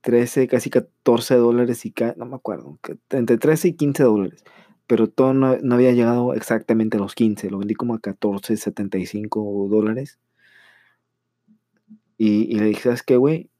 13, 0.00 0.48
casi 0.48 0.70
14 0.70 1.36
dólares 1.36 1.84
y 1.84 1.94
no 2.16 2.26
me 2.26 2.36
acuerdo, 2.36 2.78
entre 3.10 3.38
13 3.38 3.68
y 3.68 3.72
15 3.74 4.02
dólares. 4.02 4.44
Pero 4.86 5.08
todo 5.08 5.34
no, 5.34 5.46
había 5.74 5.92
llegado 5.92 6.34
exactamente 6.34 6.96
a 6.96 7.00
los 7.00 7.14
15, 7.14 7.50
lo 7.50 7.58
vendí 7.58 7.74
como 7.74 7.94
a 7.94 8.00
14, 8.00 8.56
75 8.56 9.68
dólares. 9.70 10.18
Y, 12.18 12.54
y 12.54 12.58
le 12.58 12.66
dije, 12.66 12.82
¿sabes 12.82 13.02
qué, 13.02 13.16
güey? 13.16 13.50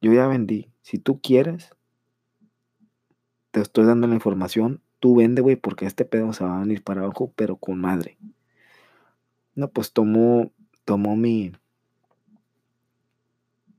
Yo 0.00 0.12
ya 0.12 0.26
vendí. 0.26 0.70
Si 0.82 0.98
tú 0.98 1.20
quieres, 1.20 1.70
te 3.52 3.60
estoy 3.60 3.84
dando 3.84 4.06
la 4.06 4.14
información. 4.14 4.82
Tú 5.00 5.16
vende, 5.16 5.42
güey, 5.42 5.56
porque 5.56 5.86
este 5.86 6.04
pedo 6.04 6.32
se 6.32 6.44
va 6.44 6.56
a 6.56 6.60
venir 6.60 6.82
para 6.82 7.02
abajo, 7.02 7.32
pero 7.36 7.56
con 7.56 7.80
madre. 7.80 8.18
No, 9.54 9.70
pues 9.70 9.92
tomó, 9.92 10.50
tomó 10.84 11.14
mi, 11.14 11.52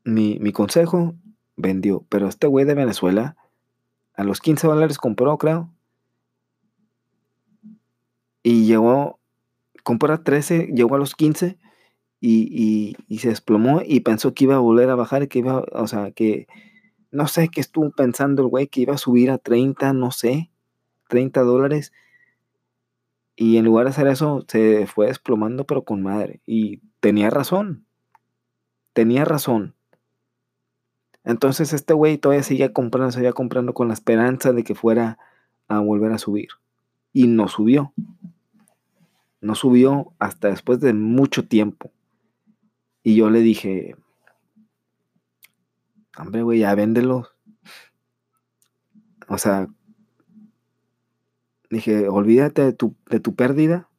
mi, 0.06 0.40
mi 0.40 0.52
consejo 0.54 1.16
vendió. 1.56 2.06
Pero 2.10 2.28
este 2.28 2.48
güey 2.48 2.66
de 2.66 2.74
Venezuela, 2.74 3.36
a 4.16 4.24
los 4.24 4.42
15 4.42 4.68
dólares 4.68 4.98
compró, 4.98 5.38
creo. 5.38 5.72
Y 8.44 8.66
llegó, 8.66 9.20
compró 9.84 10.14
a 10.14 10.24
13, 10.24 10.72
llegó 10.76 10.96
a 10.96 11.00
los 11.00 11.16
15 11.16 11.58
y, 12.22 12.96
y, 13.08 13.18
se 13.20 13.30
desplomó 13.30 13.82
y 13.86 14.02
pensó 14.02 14.34
que 14.34 14.46
iba 14.46 14.56
a 14.56 14.60
volver 14.60 14.90
a 14.90 14.96
bajar, 14.96 15.28
que 15.28 15.40
iba, 15.40 15.64
o 15.72 15.88
sea, 15.88 16.12
que 16.12 16.48
no 17.12 17.28
sé 17.28 17.50
qué 17.50 17.62
estuvo 17.62 17.92
pensando 17.92 18.44
el 18.44 18.50
güey, 18.50 18.68
que 18.68 18.82
iba 18.82 18.94
a 18.94 19.00
subir 19.00 19.32
a 19.32 19.38
30, 19.38 19.94
no 19.94 20.12
sé, 20.12 20.52
30 21.08 21.42
dólares. 21.42 21.92
Y 23.36 23.58
en 23.58 23.66
lugar 23.66 23.86
de 23.86 23.92
hacer 23.92 24.08
eso, 24.08 24.46
se 24.48 24.88
fue 24.88 25.08
desplomando, 25.08 25.66
pero 25.66 25.84
con 25.84 26.02
madre. 26.02 26.42
Y 26.46 26.82
tenía 27.00 27.30
razón. 27.30 27.86
Tenía 28.94 29.26
razón. 29.26 29.75
Entonces 31.26 31.74
este 31.74 31.94
güey 31.94 32.18
todavía 32.18 32.44
seguía 32.44 32.72
comprando, 32.72 33.12
seguía 33.12 33.34
comprando 33.34 33.74
con 33.74 33.88
la 33.88 33.96
esperanza 33.96 34.54
de 34.54 34.64
que 34.64 34.76
fuera 34.76 35.18
a 35.68 35.80
volver 35.80 36.12
a 36.12 36.20
subir. 36.20 36.50
Y 37.14 37.28
no 37.28 37.48
subió. 37.48 37.94
No 39.42 39.56
subió 39.56 40.14
hasta 40.20 40.50
después 40.50 40.80
de 40.80 40.94
mucho 40.94 41.48
tiempo. 41.48 41.92
Y 43.02 43.16
yo 43.16 43.30
le 43.30 43.42
dije, 43.42 43.96
hombre, 46.18 46.44
güey, 46.44 46.60
ya 46.60 46.76
véndelo. 46.76 47.28
O 49.28 49.40
sea, 49.40 49.68
dije, 51.72 52.08
olvídate 52.08 52.62
de 52.64 52.74
tu, 52.74 52.96
de 53.10 53.20
tu 53.20 53.36
pérdida, 53.36 53.90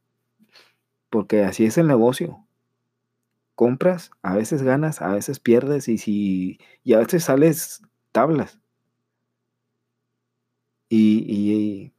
porque 1.11 1.43
así 1.43 1.65
es 1.65 1.79
el 1.79 1.89
negocio 1.89 2.46
compras, 3.57 4.13
a 4.23 4.37
veces 4.37 4.63
ganas, 4.63 5.03
a 5.03 5.09
veces 5.09 5.41
pierdes 5.41 5.89
y, 5.89 5.99
si, 5.99 6.61
y 6.85 6.93
a 6.93 6.99
veces 6.99 7.25
sales 7.25 7.83
tablas. 8.13 8.61
Y, 10.89 11.25
y, 11.27 11.93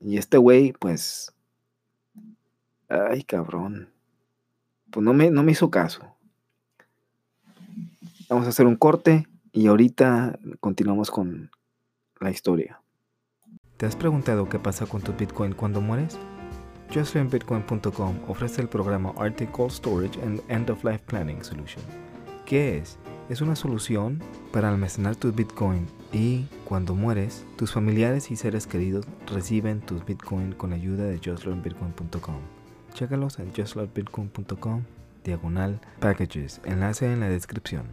y 0.00 0.16
este 0.16 0.38
güey, 0.38 0.72
pues, 0.72 1.32
ay 2.88 3.22
cabrón, 3.22 3.92
pues 4.90 5.04
no 5.04 5.12
me, 5.12 5.30
no 5.30 5.44
me 5.44 5.52
hizo 5.52 5.70
caso. 5.70 6.16
Vamos 8.28 8.46
a 8.46 8.48
hacer 8.48 8.66
un 8.66 8.76
corte 8.76 9.28
y 9.52 9.66
ahorita 9.68 10.38
continuamos 10.58 11.10
con 11.10 11.50
la 12.18 12.30
historia. 12.30 12.82
¿Te 13.76 13.86
has 13.86 13.96
preguntado 13.96 14.48
qué 14.48 14.58
pasa 14.58 14.86
con 14.86 15.02
tu 15.02 15.12
Bitcoin 15.12 15.52
cuando 15.52 15.80
mueres? 15.80 16.18
JustLearnBitcoin.com 16.92 18.16
ofrece 18.28 18.60
el 18.60 18.68
programa 18.68 19.14
Arctic 19.16 19.50
Cold 19.50 19.72
Storage 19.72 20.20
and 20.22 20.42
End 20.48 20.68
of 20.68 20.84
Life 20.84 21.02
Planning 21.06 21.42
Solution. 21.42 21.82
¿Qué 22.44 22.76
es? 22.76 22.98
Es 23.30 23.40
una 23.40 23.56
solución 23.56 24.22
para 24.52 24.68
almacenar 24.68 25.16
tus 25.16 25.34
Bitcoin 25.34 25.86
y 26.12 26.44
cuando 26.66 26.94
mueres, 26.94 27.46
tus 27.56 27.72
familiares 27.72 28.30
y 28.30 28.36
seres 28.36 28.66
queridos 28.66 29.06
reciben 29.26 29.80
tus 29.80 30.04
Bitcoin 30.04 30.52
con 30.52 30.70
la 30.70 30.76
ayuda 30.76 31.04
de 31.04 31.18
JustLearnBitcoin.com. 31.18 32.40
Chécalos 32.92 33.38
en 33.38 33.54
justlearnbitcoin.com 33.54 34.82
diagonal 35.24 35.80
packages, 35.98 36.60
enlace 36.64 37.10
en 37.10 37.20
la 37.20 37.30
descripción. 37.30 37.86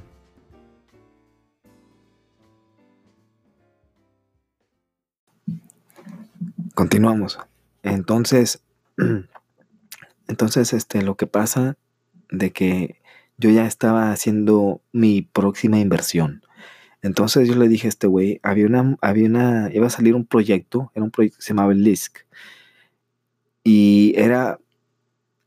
Continuamos. 6.75 7.39
Entonces, 7.83 8.61
entonces, 10.27 10.73
este, 10.73 11.01
lo 11.01 11.15
que 11.15 11.27
pasa 11.27 11.77
de 12.29 12.51
que 12.51 12.99
yo 13.37 13.49
ya 13.49 13.65
estaba 13.65 14.11
haciendo 14.11 14.81
mi 14.91 15.21
próxima 15.21 15.79
inversión. 15.79 16.43
Entonces 17.01 17.47
yo 17.47 17.55
le 17.55 17.69
dije 17.69 17.87
a 17.87 17.89
este 17.89 18.07
güey, 18.07 18.39
había 18.43 18.65
una, 18.65 18.97
había 19.01 19.27
una, 19.27 19.69
iba 19.73 19.87
a 19.87 19.89
salir 19.89 20.15
un 20.15 20.25
proyecto, 20.25 20.91
era 20.93 21.03
un 21.05 21.11
proyecto 21.11 21.37
que 21.37 21.43
se 21.43 21.49
llamaba 21.49 21.73
Lisk. 21.73 22.19
Y 23.63 24.13
era 24.17 24.59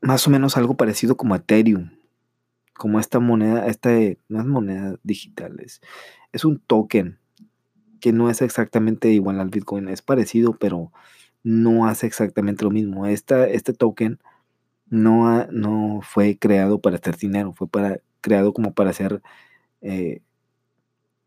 más 0.01 0.27
o 0.27 0.31
menos 0.31 0.57
algo 0.57 0.75
parecido 0.75 1.15
como 1.15 1.35
Ethereum. 1.35 1.91
Como 2.73 2.99
esta 2.99 3.19
moneda, 3.19 3.67
esta 3.67 3.91
no 4.27 4.39
es 4.39 4.45
moneda 4.45 4.97
digital, 5.03 5.59
es, 5.59 5.79
es 6.31 6.43
un 6.43 6.59
token 6.59 7.19
que 8.01 8.11
no 8.11 8.29
es 8.29 8.41
exactamente 8.41 9.09
igual 9.09 9.39
al 9.39 9.49
Bitcoin, 9.49 9.87
es 9.87 10.01
parecido, 10.01 10.57
pero 10.57 10.91
no 11.43 11.87
hace 11.87 12.07
exactamente 12.07 12.63
lo 12.63 12.71
mismo. 12.71 13.05
Este 13.05 13.73
token 13.73 14.19
no, 14.89 15.45
no 15.47 16.01
fue 16.01 16.37
creado 16.37 16.79
para 16.79 16.97
hacer 16.97 17.17
dinero, 17.17 17.53
fue 17.53 17.67
para, 17.67 17.99
creado 18.21 18.53
como 18.53 18.73
para 18.73 18.91
hacer 18.91 19.21
eh, 19.81 20.21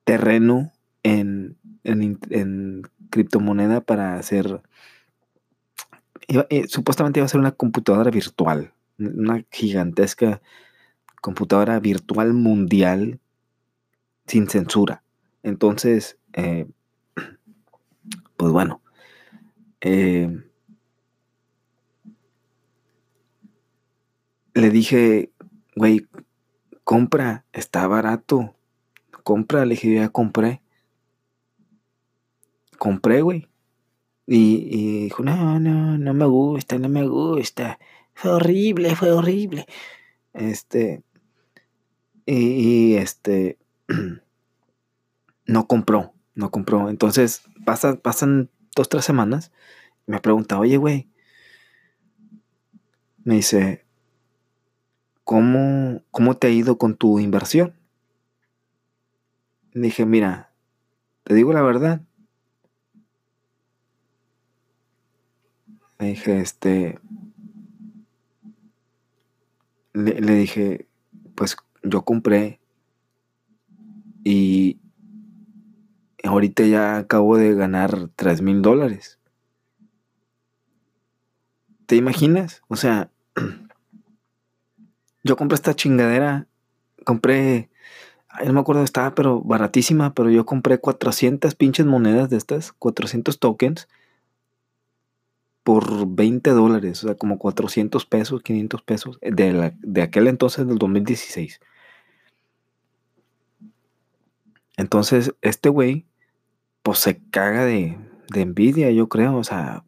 terreno 0.05 0.73
en, 1.03 1.57
en, 1.85 2.83
criptomoneda 3.11 3.81
para 3.81 4.15
hacer... 4.15 4.63
Eh, 6.29 6.65
supuestamente 6.69 7.21
iba 7.21 7.27
a 7.27 7.29
ser 7.29 7.41
una 7.41 7.53
computadora 7.53 8.11
virtual, 8.11 8.73
una 8.99 9.45
gigantesca 9.51 10.41
computadora 11.21 11.79
virtual 11.79 12.33
mundial 12.33 13.21
sin 14.27 14.49
censura. 14.49 15.03
Entonces, 15.43 16.19
eh, 16.33 16.67
pues 18.37 18.53
bueno, 18.53 18.81
eh, 19.89 20.29
le 24.55 24.71
dije, 24.71 25.31
güey, 25.77 26.09
compra, 26.83 27.45
está 27.53 27.87
barato. 27.87 28.57
Compra, 29.23 29.65
le 29.65 29.75
dije, 29.75 29.95
ya 29.95 30.09
compré. 30.09 30.61
Compré, 32.79 33.23
güey. 33.23 33.49
Y, 34.27 35.05
dijo, 35.05 35.23
no, 35.23 35.61
no, 35.61 35.99
no 35.99 36.15
me 36.15 36.27
gusta, 36.27 36.79
no 36.79 36.89
me 36.89 37.07
gusta. 37.07 37.79
Fue 38.13 38.33
horrible, 38.33 38.97
fue 38.97 39.13
horrible. 39.13 39.67
Este. 40.33 41.05
Y, 42.25 42.35
y 42.35 42.97
este. 42.97 43.57
no 45.47 45.69
compró, 45.69 46.13
no 46.35 46.51
compró. 46.51 46.91
Entonces, 46.91 47.43
pasan, 47.65 47.99
pasan 47.99 48.51
dos, 48.77 48.89
tres 48.89 49.05
semanas, 49.05 49.51
me 50.07 50.21
pregunta, 50.21 50.59
oye, 50.61 50.77
güey, 50.77 51.09
me 53.25 53.35
dice, 53.35 53.85
¿cómo, 55.25 56.03
¿cómo 56.13 56.37
te 56.37 56.47
ha 56.47 56.51
ido 56.51 56.79
con 56.79 56.95
tu 56.95 57.19
inversión? 57.19 57.75
dije, 59.73 60.07
mira, 60.07 60.53
te 61.25 61.35
digo 61.35 61.53
la 61.53 61.63
verdad. 61.63 62.01
Le 65.99 66.07
dije, 66.07 66.41
este, 66.41 66.99
le, 69.93 70.21
le 70.21 70.35
dije, 70.35 70.87
pues 71.35 71.57
yo 71.83 72.03
compré 72.03 72.61
y 74.25 74.79
ahorita 76.27 76.65
ya 76.65 76.99
acabo 76.99 77.37
de 77.37 77.55
ganar 77.55 78.09
3 78.17 78.43
mil 78.43 78.63
dólares. 78.63 79.19
¿Te 81.87 81.97
imaginas? 81.97 82.63
O 82.69 82.77
sea, 82.77 83.11
yo 85.25 85.37
compré 85.37 85.55
esta 85.55 85.75
chingadera, 85.75 86.47
compré, 87.05 87.71
no 88.45 88.53
me 88.53 88.61
acuerdo 88.61 88.83
estaba, 88.83 89.15
pero 89.15 89.41
baratísima, 89.41 90.15
pero 90.15 90.31
yo 90.31 90.45
compré 90.45 90.79
400 90.79 91.55
pinches 91.55 91.87
monedas 91.87 92.29
de 92.29 92.37
estas, 92.37 92.73
400 92.73 93.39
tokens 93.39 93.89
por 95.63 96.07
20 96.09 96.51
dólares, 96.51 97.03
o 97.03 97.09
sea, 97.09 97.17
como 97.17 97.39
400 97.39 98.07
pesos, 98.07 98.43
500 98.43 98.83
pesos, 98.83 99.19
de, 99.21 99.75
de 99.79 100.03
aquel 100.03 100.29
entonces 100.29 100.67
del 100.67 100.79
2016. 100.79 101.61
Entonces, 104.77 105.35
este 105.41 105.69
güey 105.69 106.07
pues 106.87 107.01
se 107.01 107.21
caga 107.31 107.65
de, 107.65 107.99
envidia, 108.33 108.93
yo 108.93 109.09
creo. 109.09 109.39
O 109.39 109.43
sea, 109.43 109.85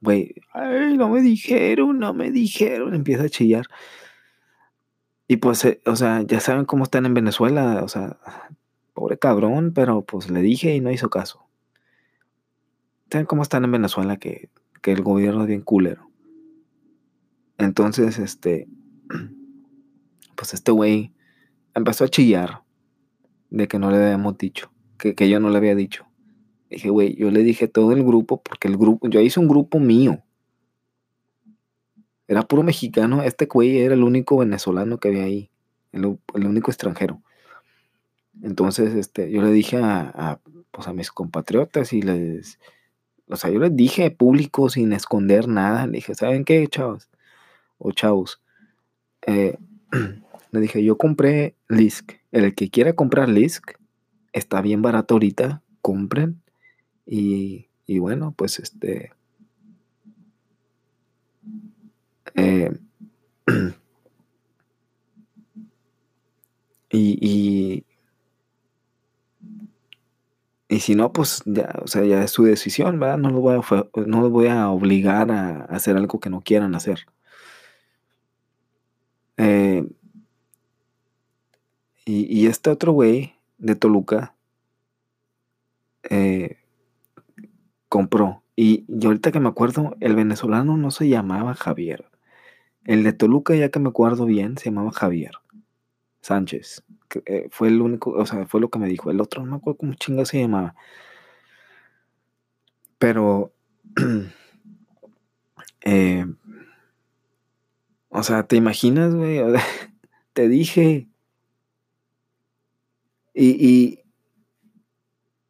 güey, 0.00 0.36
ay, 0.52 0.96
no 0.96 1.08
me 1.08 1.22
dijeron, 1.22 1.98
no 1.98 2.14
me 2.14 2.30
dijeron, 2.30 2.94
empieza 2.94 3.24
a 3.24 3.28
chillar. 3.28 3.66
Y 5.26 5.38
pues, 5.38 5.64
eh, 5.64 5.80
o 5.86 5.96
sea, 5.96 6.22
ya 6.22 6.38
saben 6.38 6.66
cómo 6.66 6.84
están 6.84 7.04
en 7.04 7.14
Venezuela, 7.14 7.80
o 7.82 7.88
sea, 7.88 8.20
pobre 8.94 9.18
cabrón, 9.18 9.72
pero 9.74 10.02
pues 10.02 10.30
le 10.30 10.40
dije 10.40 10.72
y 10.72 10.80
no 10.80 10.92
hizo 10.92 11.10
caso. 11.10 11.48
¿Saben 13.10 13.26
cómo 13.26 13.42
están 13.42 13.64
en 13.64 13.72
Venezuela? 13.72 14.16
Que, 14.16 14.50
que 14.82 14.92
el 14.92 15.02
gobierno 15.02 15.40
es 15.40 15.48
bien 15.48 15.62
culero. 15.62 16.12
Entonces, 17.58 18.20
este, 18.20 18.68
pues 20.36 20.54
este 20.54 20.70
güey 20.70 21.12
empezó 21.74 22.04
a 22.04 22.08
chillar 22.08 22.62
de 23.50 23.66
que 23.66 23.80
no 23.80 23.90
le 23.90 23.96
habíamos 23.96 24.38
dicho, 24.38 24.70
que, 24.96 25.16
que 25.16 25.28
yo 25.28 25.40
no 25.40 25.50
le 25.50 25.58
había 25.58 25.74
dicho. 25.74 26.06
Dije, 26.70 26.88
güey, 26.88 27.16
yo 27.16 27.30
le 27.30 27.42
dije 27.42 27.68
todo 27.68 27.92
el 27.92 28.04
grupo, 28.04 28.42
porque 28.42 28.68
el 28.68 28.76
grupo, 28.76 29.08
yo 29.08 29.20
hice 29.20 29.40
un 29.40 29.48
grupo 29.48 29.78
mío. 29.80 30.22
Era 32.28 32.42
puro 32.42 32.62
mexicano, 32.62 33.22
este 33.22 33.46
güey 33.46 33.78
era 33.78 33.94
el 33.94 34.04
único 34.04 34.38
venezolano 34.38 34.98
que 34.98 35.08
había 35.08 35.24
ahí, 35.24 35.50
el, 35.92 36.06
único 36.34 36.70
extranjero. 36.70 37.20
Entonces, 38.42 38.94
este, 38.94 39.30
yo 39.32 39.42
le 39.42 39.50
dije 39.50 39.78
a, 39.82 40.40
pues 40.70 40.86
a 40.86 40.92
mis 40.92 41.10
compatriotas 41.10 41.92
y 41.92 42.02
les, 42.02 42.58
o 43.30 43.36
sea, 43.36 43.50
yo 43.50 43.60
les 43.60 43.74
dije 43.74 44.10
público 44.10 44.68
sin 44.68 44.92
esconder 44.92 45.46
nada. 45.48 45.86
Le 45.86 45.98
dije, 45.98 46.14
¿saben 46.14 46.44
qué, 46.44 46.66
chavos? 46.66 47.08
O 47.78 47.92
chavos. 47.92 48.42
Eh, 49.26 49.56
le 50.50 50.60
dije, 50.60 50.82
yo 50.82 50.98
compré 50.98 51.54
Lisk. 51.68 52.12
El 52.32 52.54
que 52.54 52.70
quiera 52.70 52.92
comprar 52.92 53.28
Lisk, 53.28 53.72
está 54.32 54.60
bien 54.60 54.82
barato 54.82 55.14
ahorita, 55.14 55.62
compren. 55.80 56.42
Y, 57.12 57.98
bueno, 57.98 58.32
pues 58.36 58.60
este... 58.60 59.12
Eh, 62.36 62.70
y, 66.90 67.84
y, 70.68 70.80
si 70.80 70.94
no, 70.94 71.12
pues 71.12 71.42
ya, 71.46 71.74
o 71.82 71.88
sea, 71.88 72.04
ya 72.04 72.22
es 72.22 72.30
su 72.30 72.44
decisión, 72.44 73.00
¿verdad? 73.00 73.18
No 73.18 73.30
los 73.30 73.40
voy 73.40 73.56
a, 73.56 73.62
no 74.06 74.30
voy 74.30 74.46
a 74.46 74.68
obligar 74.70 75.32
a 75.32 75.64
hacer 75.64 75.96
algo 75.96 76.20
que 76.20 76.30
no 76.30 76.42
quieran 76.42 76.76
hacer. 76.76 77.06
Eh, 79.36 79.84
y, 82.04 82.46
este 82.46 82.70
otro 82.70 82.92
güey 82.92 83.34
de 83.58 83.74
Toluca, 83.74 84.34
eh, 86.08 86.59
compró. 88.00 88.42
Y, 88.56 88.86
ahorita 89.04 89.30
que 89.30 89.40
me 89.40 89.50
acuerdo, 89.50 89.94
el 90.00 90.16
venezolano 90.16 90.78
no 90.78 90.90
se 90.90 91.06
llamaba 91.06 91.54
Javier. 91.54 92.06
El 92.84 93.02
de 93.02 93.12
Toluca, 93.12 93.54
ya 93.54 93.68
que 93.68 93.78
me 93.78 93.90
acuerdo 93.90 94.24
bien, 94.24 94.56
se 94.56 94.70
llamaba 94.70 94.90
Javier 94.90 95.32
Sánchez. 96.22 96.82
Eh, 97.26 97.48
fue 97.50 97.68
el 97.68 97.82
único, 97.82 98.12
o 98.12 98.24
sea, 98.24 98.46
fue 98.46 98.58
lo 98.58 98.70
que 98.70 98.78
me 98.78 98.88
dijo. 98.88 99.10
El 99.10 99.20
otro 99.20 99.44
no 99.44 99.50
me 99.50 99.56
acuerdo 99.58 99.76
cómo 99.78 99.94
chinga 99.94 100.24
se 100.24 100.40
llamaba. 100.40 100.74
Pero, 102.98 103.52
eh, 105.82 106.24
o 108.08 108.22
sea, 108.22 108.44
¿te 108.44 108.56
imaginas, 108.56 109.14
güey? 109.14 109.40
Te 110.32 110.48
dije. 110.48 111.06
Y, 113.34 113.48
y, 113.68 114.00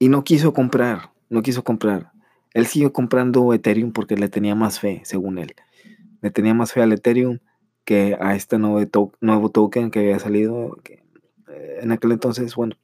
y 0.01 0.09
no 0.09 0.25
quiso 0.25 0.53
comprar, 0.53 1.13
no 1.29 1.43
quiso 1.43 1.63
comprar. 1.63 2.10
Él 2.55 2.67
siguió 2.67 2.93
comprando 2.93 3.53
Ethereum 3.55 3.93
porque 3.93 4.17
le 4.17 4.29
tenía 4.29 4.55
más 4.55 4.81
fe, 4.81 5.03
según 5.05 5.39
él. 5.39 5.55
Le 6.21 6.31
tenía 6.31 6.55
más 6.55 6.73
fe 6.73 6.83
al 6.83 6.93
Ethereum 6.93 7.39
que 7.85 8.17
a 8.21 8.35
este 8.35 8.59
nuevo, 8.59 9.13
nuevo 9.21 9.51
token 9.51 9.91
que 9.91 10.01
había 10.01 10.19
salido. 10.19 10.77
Eh, 11.49 11.79
en 11.83 11.93
aquel 11.93 12.13
entonces, 12.13 12.55
bueno, 12.55 12.77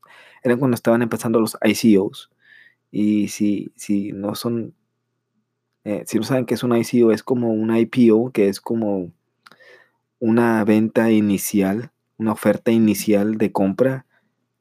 era 0.43 0.57
cuando 0.57 0.75
estaban 0.75 1.03
empezando 1.03 1.41
los 1.41 1.57
ICOs. 1.63 2.31
Y 2.91 3.29
si, 3.29 3.73
si 3.77 4.13
no 4.13 4.35
son, 4.35 4.75
eh, 5.85 6.05
si 6.07 6.19
no 6.19 6.25
saben 6.25 6.47
qué 6.47 6.55
es 6.55 6.63
un 6.63 6.77
ICO, 6.77 7.13
es 7.13 7.23
como 7.23 7.53
un 7.53 7.77
IPO, 7.77 8.31
que 8.33 8.49
es 8.49 8.61
como 8.61 9.13
una 10.19 10.65
venta 10.65 11.11
inicial, 11.11 11.91
una 12.17 12.33
oferta 12.33 12.71
inicial 12.71 13.39
de 13.39 13.53
compra 13.53 14.07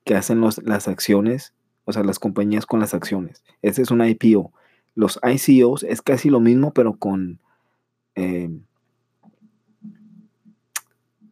que 0.03 0.15
hacen 0.15 0.41
las 0.41 0.87
acciones, 0.87 1.53
o 1.85 1.93
sea, 1.93 2.03
las 2.03 2.19
compañías 2.19 2.65
con 2.65 2.79
las 2.79 2.93
acciones. 2.93 3.43
Ese 3.61 3.81
es 3.81 3.91
un 3.91 4.05
IPO. 4.05 4.51
Los 4.95 5.19
ICOs 5.23 5.83
es 5.83 6.01
casi 6.01 6.29
lo 6.29 6.39
mismo, 6.39 6.73
pero 6.73 6.97
con, 6.97 7.39
eh, 8.15 8.49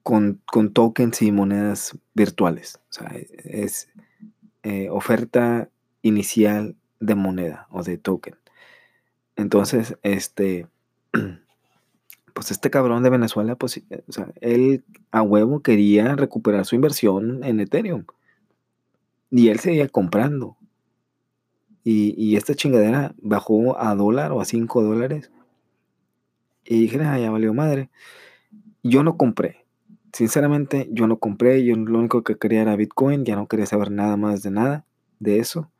con, 0.04 0.42
tokens 0.74 1.22
y 1.22 1.32
monedas 1.32 1.98
virtuales. 2.14 2.80
O 2.90 2.94
sea, 2.94 3.12
es 3.46 3.90
eh, 4.64 4.90
oferta 4.90 5.70
inicial 6.02 6.76
de 7.00 7.16
moneda 7.16 7.68
o 7.72 7.84
de 7.84 7.98
token. 7.98 8.36
Entonces, 9.36 9.98
este, 10.04 10.68
pues 12.34 12.52
este 12.52 12.70
cabrón 12.70 13.04
de 13.04 13.10
Venezuela, 13.10 13.56
pues, 13.56 13.78
eh, 13.78 14.04
o 14.08 14.12
sea, 14.12 14.28
él 14.42 14.84
a 15.12 15.22
huevo 15.22 15.62
quería 15.62 16.16
recuperar 16.16 16.66
su 16.66 16.76
inversión 16.76 17.44
en 17.44 17.60
Ethereum. 17.60 18.06
Y 19.32 19.48
él 19.50 19.60
seguía 19.60 19.88
comprando. 19.88 20.58
Y, 21.84 22.38
esta 22.38 22.56
chingadera 22.56 23.14
bajó 23.22 23.78
a 23.80 23.94
dólar 23.96 24.32
o 24.32 24.40
a 24.40 24.46
5 24.46 24.82
dólares. 24.84 25.32
Y 26.66 26.82
dije, 26.82 27.02
ah, 27.02 27.20
ya 27.20 27.30
valió 27.30 27.54
madre. 27.54 27.90
Yo 28.84 29.04
no 29.04 29.18
compré. 29.18 29.66
Sinceramente, 30.14 30.88
yo 30.92 31.08
no 31.08 31.18
compré. 31.18 31.64
Yo 31.66 31.76
lo 31.76 32.00
único 32.00 32.24
que 32.24 32.38
quería 32.38 32.62
era 32.62 32.76
Bitcoin. 32.78 33.26
Ya 33.26 33.36
no 33.36 33.48
quería 33.48 33.66
saber 33.66 33.92
nada 33.92 34.16
más 34.16 34.44
de 34.44 34.52
nada 34.52 34.86
de 35.20 35.40
eso. 35.40 35.72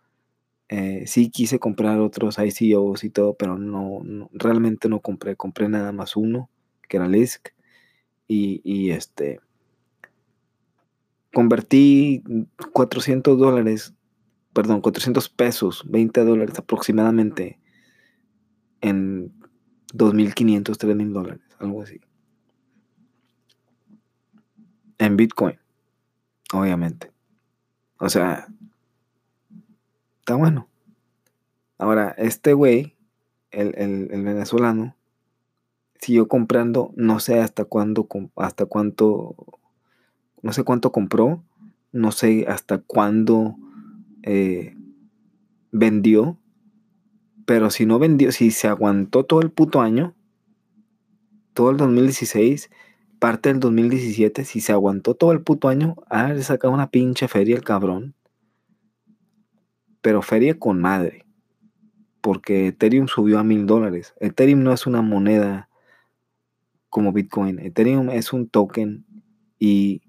Eh, 0.70 1.04
sí 1.08 1.30
quise 1.30 1.60
comprar 1.60 2.00
otros 2.00 2.38
ICOs 2.40 3.04
y 3.04 3.10
todo, 3.10 3.36
pero 3.36 3.58
no, 3.58 4.02
realmente 4.34 4.90
no 4.90 5.00
compré. 5.00 5.36
Compré 5.38 5.70
nada 5.70 5.92
más 5.94 6.18
uno, 6.18 6.50
que 6.90 6.98
era 6.98 7.08
Lisk. 7.08 7.50
Y, 8.28 8.62
y 8.66 8.92
este. 8.92 9.40
Convertí 11.34 12.24
400 12.74 13.40
dólares, 13.40 13.94
perdón, 14.54 14.82
400 14.82 15.30
pesos, 15.30 15.84
20 15.88 16.24
dólares 16.24 16.58
aproximadamente 16.58 17.60
en 18.82 19.34
2.500, 19.94 20.78
3.000 20.78 21.12
dólares, 21.12 21.42
algo 21.60 21.82
así. 21.82 22.00
En 25.00 25.18
Bitcoin, 25.18 25.60
obviamente. 26.54 27.12
O 27.98 28.10
sea, 28.10 28.48
está 30.20 30.36
bueno. 30.36 30.68
Ahora, 31.78 32.14
este 32.18 32.54
güey, 32.54 32.96
el, 33.52 34.08
venezolano, 34.24 34.96
siguió 36.00 36.28
comprando, 36.28 36.94
no 36.96 37.20
sé 37.20 37.40
hasta 37.40 37.66
cuándo, 37.66 38.08
hasta 38.36 38.66
cuánto, 38.66 39.36
no 40.42 40.54
sé 40.54 40.64
cuánto 40.64 40.92
compró, 40.92 41.44
no 41.92 42.12
sé 42.12 42.46
hasta 42.48 42.80
cuándo 42.80 43.56
eh, 44.24 44.76
vendió, 45.72 46.40
pero 47.46 47.70
si 47.70 47.86
no 47.86 48.00
vendió, 48.00 48.32
si 48.32 48.52
se 48.52 48.68
aguantó 48.68 49.26
todo 49.26 49.42
el 49.42 49.52
puto 49.52 49.82
año, 49.82 50.16
todo 51.54 51.72
el 51.72 51.78
2016, 51.78 52.70
parte 53.20 53.50
del 53.50 53.60
2017, 53.60 54.46
si 54.46 54.62
se 54.62 54.72
aguantó 54.72 55.16
todo 55.16 55.34
el 55.34 55.42
puto 55.42 55.68
año, 55.68 55.96
ah, 56.10 56.32
le 56.32 56.42
sacado 56.44 56.74
una 56.74 56.90
pinche 56.90 57.28
feria 57.28 57.56
el 57.56 57.64
cabrón. 57.64 58.16
Pero 60.02 60.22
feria 60.22 60.58
con 60.58 60.80
madre, 60.80 61.26
porque 62.22 62.68
Ethereum 62.68 63.08
subió 63.08 63.40
a 63.40 63.44
mil 63.44 63.66
dólares. 63.66 64.14
Ethereum 64.20 64.64
no 64.64 64.74
es 64.74 64.86
una 64.88 65.02
moneda 65.02 65.70
como 66.90 67.12
Bitcoin, 67.12 67.60
Ethereum 67.60 68.10
es 68.10 68.32
un 68.32 68.48
token 68.48 69.06
y 69.58 70.02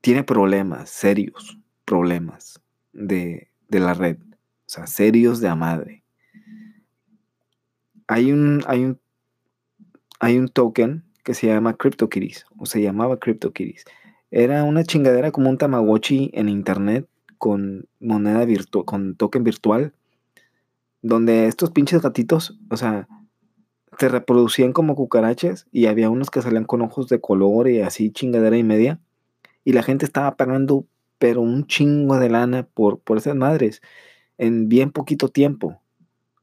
tiene 0.00 0.24
problemas, 0.24 0.90
serios 0.90 1.58
problemas 1.84 2.61
de, 2.92 3.48
la 3.68 3.94
red, 3.94 4.18
o 4.18 4.36
sea, 4.66 4.86
serios 4.86 5.40
de 5.40 5.48
a 5.48 5.54
madre. 5.54 6.02
Hay 8.06 8.32
un, 8.32 8.62
hay 8.66 8.84
un, 8.84 9.00
hay 10.20 10.38
un 10.38 10.48
token 10.48 11.04
que 11.24 11.34
se 11.34 11.46
llama 11.46 11.76
CryptoKitties, 11.76 12.46
o 12.58 12.66
se 12.66 12.82
llamaba 12.82 13.18
CryptoKitties. 13.18 13.84
Era 14.30 14.64
una 14.64 14.84
chingadera 14.84 15.30
como 15.30 15.50
un 15.50 15.58
Tamagotchi 15.58 16.30
en 16.34 16.48
internet 16.48 17.06
con 17.38 17.86
moneda 18.00 18.44
virtual, 18.44 18.84
con 18.84 19.14
token 19.16 19.44
virtual, 19.44 19.92
donde 21.02 21.46
estos 21.46 21.70
pinches 21.70 22.00
gatitos, 22.00 22.58
o 22.70 22.76
sea, 22.76 23.08
se 23.98 24.08
reproducían 24.08 24.72
como 24.72 24.94
cucarachas 24.94 25.66
y 25.70 25.86
había 25.86 26.08
unos 26.08 26.30
que 26.30 26.42
salían 26.42 26.64
con 26.64 26.82
ojos 26.82 27.08
de 27.08 27.20
color 27.20 27.68
y 27.68 27.80
así 27.80 28.10
chingadera 28.10 28.56
y 28.56 28.62
media. 28.62 29.00
Y 29.64 29.72
la 29.72 29.82
gente 29.82 30.04
estaba 30.04 30.36
pagando, 30.36 30.86
pero 31.22 31.40
un 31.40 31.68
chingo 31.68 32.18
de 32.18 32.28
lana 32.28 32.64
por, 32.64 32.98
por 32.98 33.16
esas 33.16 33.36
madres 33.36 33.80
en 34.38 34.68
bien 34.68 34.90
poquito 34.90 35.28
tiempo. 35.28 35.80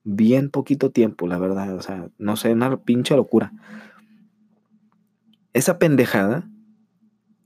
Bien 0.06 0.50
poquito 0.50 0.89
tiempo, 0.89 1.28
la 1.28 1.38
verdad. 1.38 1.76
O 1.76 1.82
sea, 1.82 2.08
no 2.18 2.38
sé, 2.38 2.54
una 2.54 2.78
pinche 2.78 3.13
locura. 3.13 3.52
Esa 5.52 5.80
pendejada 5.80 6.50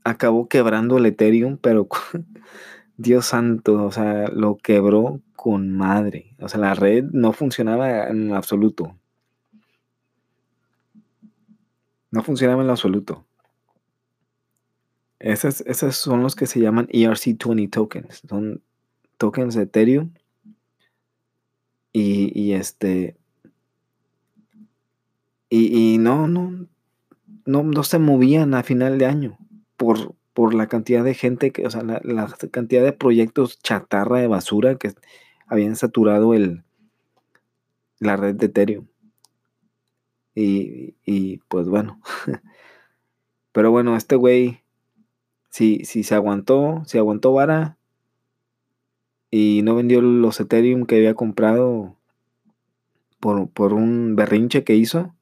acabó 0.03 0.47
quebrando 0.47 0.99
el 0.99 1.07
Ethereum, 1.07 1.57
pero 1.57 1.87
Dios 2.97 3.25
santo, 3.25 3.83
o 3.83 3.91
sea, 3.91 4.27
lo 4.27 4.57
quebró 4.57 5.19
con 5.35 5.75
madre. 5.75 6.35
O 6.39 6.47
sea, 6.47 6.59
la 6.59 6.75
red 6.75 7.05
no 7.13 7.33
funcionaba 7.33 8.09
en 8.09 8.31
absoluto. 8.31 8.95
No 12.11 12.21
funcionaba 12.21 12.61
en 12.61 12.69
absoluto. 12.69 13.25
Esos, 15.23 15.95
son 15.95 16.21
los 16.21 16.35
que 16.35 16.47
se 16.47 16.59
llaman 16.59 16.87
ERC20 16.87 17.69
tokens. 17.69 18.23
Son 18.27 18.61
tokens 19.17 19.55
de 19.55 19.63
Ethereum. 19.63 20.11
Y, 21.93 22.51
este. 22.51 23.15
Y, 25.49 25.93
y, 25.93 25.97
no, 25.97 26.27
no, 26.27 26.67
no, 27.45 27.63
no 27.63 27.83
se 27.83 27.99
movían 27.99 28.53
a 28.53 28.63
final 28.63 28.97
de 28.97 29.05
año 29.05 29.37
por, 29.77 30.13
por 30.33 30.53
la 30.53 30.67
cantidad 30.67 31.05
de 31.05 31.13
gente, 31.13 31.51
que, 31.51 31.65
o 31.67 31.69
sea, 31.69 31.83
la, 31.83 32.27
cantidad 32.51 32.83
de 32.83 32.91
proyectos 32.91 33.59
chatarra 33.61 34.19
de 34.19 34.27
basura 34.27 34.75
que 34.75 34.93
habían 35.47 35.77
saturado 35.77 36.33
el, 36.33 36.63
la 37.99 38.17
red 38.17 38.35
de 38.35 38.47
Ethereum. 38.47 38.87
Y, 40.35 41.37
pues 41.47 41.69
bueno. 41.69 42.01
Pero 43.53 43.71
bueno, 43.71 43.95
este 43.95 44.15
güey, 44.15 44.62
si, 45.53 45.83
se 45.85 46.15
aguantó, 46.15 46.81
si 46.87 46.97
aguantó 46.97 47.31
vara 47.31 47.77
y 49.29 49.61
no 49.63 49.75
vendió 49.75 50.01
los 50.01 50.39
Ethereum 50.39 50.85
que 50.85 50.95
había 50.95 51.13
comprado 51.13 51.95
por, 53.19 53.49
por 53.49 53.73
un 53.73 54.15
berrinche 54.15 54.63
que 54.63 54.75
hizo, 54.75 55.13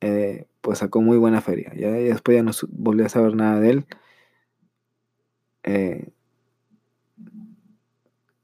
eh, 0.00 0.46
pues 0.62 0.78
sacó 0.78 1.02
muy 1.02 1.18
buena 1.18 1.42
feria. 1.42 1.72
Ya, 1.76 1.90
después 1.90 2.36
ya 2.36 2.42
no 2.42 2.52
volví 2.70 3.04
a 3.04 3.10
saber 3.10 3.34
nada 3.36 3.60
de 3.60 3.70
él. 3.70 3.86
Eh, 5.62 6.08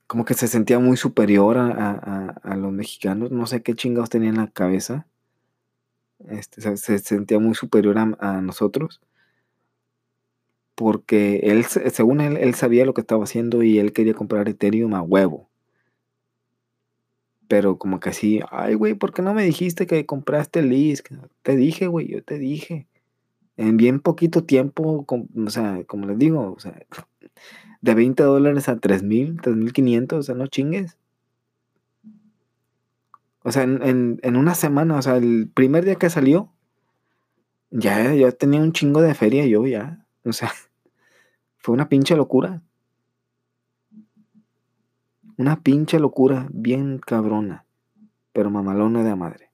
como 0.07 0.27
que 0.27 0.35
se 0.35 0.49
sentía 0.49 0.79
muy 0.79 0.99
superior 0.99 1.57
a, 1.57 2.57
los 2.57 2.73
mexicanos. 2.73 3.31
No 3.31 3.47
sé 3.47 3.63
qué 3.63 3.75
chingados 3.75 4.11
tenía 4.11 4.29
en 4.29 4.37
la 4.37 4.49
cabeza. 4.49 5.07
Este, 6.29 6.61
se, 6.77 6.99
sentía 6.99 7.39
muy 7.39 7.55
superior 7.55 7.97
a, 7.99 8.41
nosotros. 8.43 9.01
Porque 10.77 11.39
él, 11.43 11.65
según 11.65 12.21
él, 12.21 12.37
él 12.37 12.55
sabía 12.55 12.87
lo 12.87 12.95
que 12.95 13.01
estaba 13.01 13.25
haciendo 13.25 13.63
y 13.65 13.79
él 13.81 13.93
quería 13.93 14.15
comprar 14.15 14.49
Ethereum 14.49 14.95
a 14.95 15.03
huevo. 15.03 15.49
Pero 17.49 17.79
como 17.79 18.01
que 18.01 18.11
así, 18.11 18.41
ay, 18.51 18.75
güey, 18.75 18.95
¿por 18.95 19.13
qué 19.13 19.23
no 19.23 19.35
me 19.35 19.45
dijiste 19.45 19.87
que 19.87 20.07
compraste 20.07 20.61
el 20.61 20.69
LISC? 20.71 21.13
Te 21.43 21.57
dije, 21.57 21.87
güey, 21.87 22.09
yo 22.09 22.23
te 22.23 22.39
dije. 22.39 22.87
En 23.57 23.77
bien 23.77 24.01
poquito 24.01 24.45
tiempo, 24.45 25.07
o 25.09 25.51
sea, 25.51 25.83
como 25.87 26.07
les 26.07 26.19
digo, 26.19 26.53
o 26.57 26.61
sea, 26.61 26.79
de 27.81 27.95
20 27.95 28.23
dólares 28.23 28.69
a 28.69 28.79
3 28.79 29.03
mil, 29.03 29.41
3 29.41 29.57
mil 29.57 29.73
500, 29.73 30.19
o 30.19 30.23
sea, 30.23 30.35
no 30.35 30.47
chingues. 30.47 30.99
O 33.43 33.53
sea, 33.53 33.63
en, 33.63 34.19
una 34.37 34.57
semana, 34.57 34.99
o 34.99 35.03
sea, 35.03 35.17
el 35.17 35.49
primer 35.55 35.85
día 35.85 35.95
que 35.95 36.11
salió, 36.11 36.53
ya, 37.71 38.13
ya 38.13 38.33
tenía 38.33 38.61
un 38.61 38.73
chingo 38.73 39.01
de 39.01 39.15
feria 39.15 39.47
yo 39.47 39.65
ya. 39.67 40.05
O 40.25 40.33
sea, 40.33 40.51
fue 41.67 41.75
una 41.75 41.89
pinche 41.89 42.15
locura. 42.15 42.63
Una 45.37 45.61
pinche 45.65 45.99
locura 45.99 46.47
bien 46.53 47.01
cabrona, 47.01 47.65
pero 48.33 48.53
mamalona 48.53 49.03
de 49.03 49.17
madre. 49.17 49.51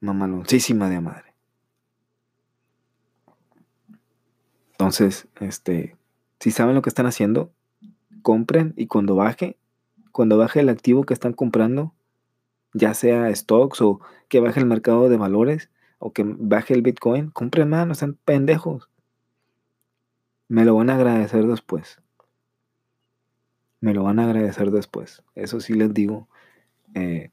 Mamaloncísima 0.00 0.90
de 0.90 1.00
madre. 1.00 1.34
Entonces, 4.72 5.28
este, 5.38 5.96
si 6.40 6.50
saben 6.50 6.74
lo 6.74 6.82
que 6.82 6.90
están 6.90 7.06
haciendo, 7.06 7.52
compren 8.22 8.74
y 8.76 8.88
cuando 8.88 9.14
baje, 9.14 9.56
cuando 10.10 10.36
baje 10.36 10.58
el 10.58 10.68
activo 10.68 11.04
que 11.04 11.14
están 11.14 11.32
comprando, 11.32 11.94
ya 12.74 12.92
sea 12.94 13.32
stocks 13.32 13.82
o 13.82 14.00
que 14.26 14.40
baje 14.40 14.58
el 14.58 14.66
mercado 14.66 15.08
de 15.08 15.16
valores 15.16 15.70
o 16.00 16.12
que 16.12 16.24
baje 16.26 16.74
el 16.74 16.82
Bitcoin, 16.82 17.30
compren 17.30 17.68
más, 17.68 17.86
no 17.86 17.94
sean 17.94 18.18
pendejos. 18.24 18.88
Me 20.52 20.66
lo 20.66 20.74
van 20.74 20.90
a 20.90 20.96
agradecer 20.96 21.46
después. 21.46 21.98
Me 23.80 23.94
lo 23.94 24.02
van 24.02 24.18
a 24.18 24.24
agradecer 24.24 24.70
después. 24.70 25.24
Eso 25.34 25.60
sí 25.60 25.72
les 25.72 25.94
digo. 25.94 26.28
Eh, 26.92 27.30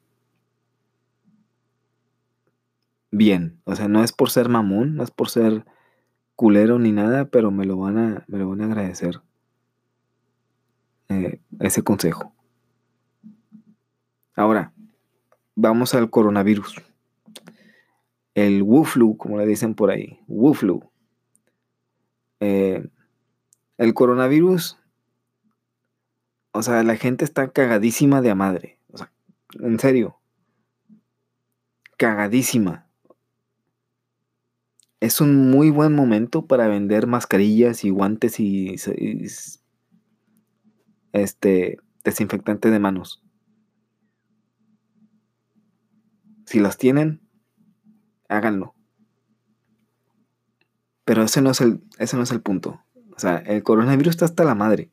bien. 3.12 3.60
O 3.66 3.76
sea, 3.76 3.90
no 3.90 4.06
es 4.06 4.14
por 4.14 4.30
ser 4.30 4.48
mamón, 4.48 4.96
no 4.96 5.04
es 5.04 5.12
por 5.12 5.30
ser 5.30 5.66
culero 6.38 6.80
ni 6.80 6.94
nada, 6.94 7.26
pero 7.26 7.52
me 7.52 7.66
lo 7.66 7.76
van 7.76 7.98
a, 7.98 8.24
me 8.28 8.38
lo 8.38 8.48
van 8.48 8.62
a 8.62 8.66
agradecer. 8.68 9.22
Eh, 11.10 11.42
ese 11.60 11.84
consejo. 11.84 12.32
Ahora, 14.34 14.72
vamos 15.56 15.94
al 15.94 16.10
coronavirus. 16.10 16.82
El 18.34 18.64
Wu-Flu, 18.64 19.18
como 19.18 19.38
le 19.38 19.46
dicen 19.46 19.76
por 19.76 19.92
ahí. 19.92 20.22
Wu-Flu. 20.30 20.90
Eh, 22.40 22.88
el 23.80 23.94
coronavirus, 23.94 24.78
o 26.52 26.62
sea, 26.62 26.84
la 26.84 26.98
gente 26.98 27.24
está 27.24 27.52
cagadísima 27.52 28.22
de 28.22 28.30
a 28.30 28.36
madre. 28.36 28.78
O 28.92 28.98
sea, 28.98 29.12
en 29.58 29.80
serio. 29.80 30.20
Cagadísima. 31.98 32.88
Es 35.00 35.22
un 35.22 35.50
muy 35.50 35.70
buen 35.70 35.96
momento 35.96 36.46
para 36.46 36.68
vender 36.68 37.08
mascarillas 37.08 37.86
y 37.86 37.90
guantes 37.90 38.42
y, 38.42 38.76
y 38.98 39.28
este 41.14 41.78
desinfectante 42.04 42.70
de 42.72 42.80
manos. 42.80 43.24
Si 46.46 46.60
las 46.60 46.78
tienen, 46.78 47.22
háganlo. 48.28 48.76
Pero 51.06 51.24
ese 51.24 51.42
no 51.42 51.52
es 51.52 51.62
el, 51.62 51.82
ese 51.98 52.18
no 52.18 52.24
es 52.24 52.32
el 52.32 52.42
punto. 52.42 52.84
O 53.20 53.22
sea, 53.22 53.40
el 53.40 53.64
coronavirus 53.64 54.12
está 54.12 54.24
hasta 54.24 54.46
la 54.46 54.56
madre. 54.56 54.90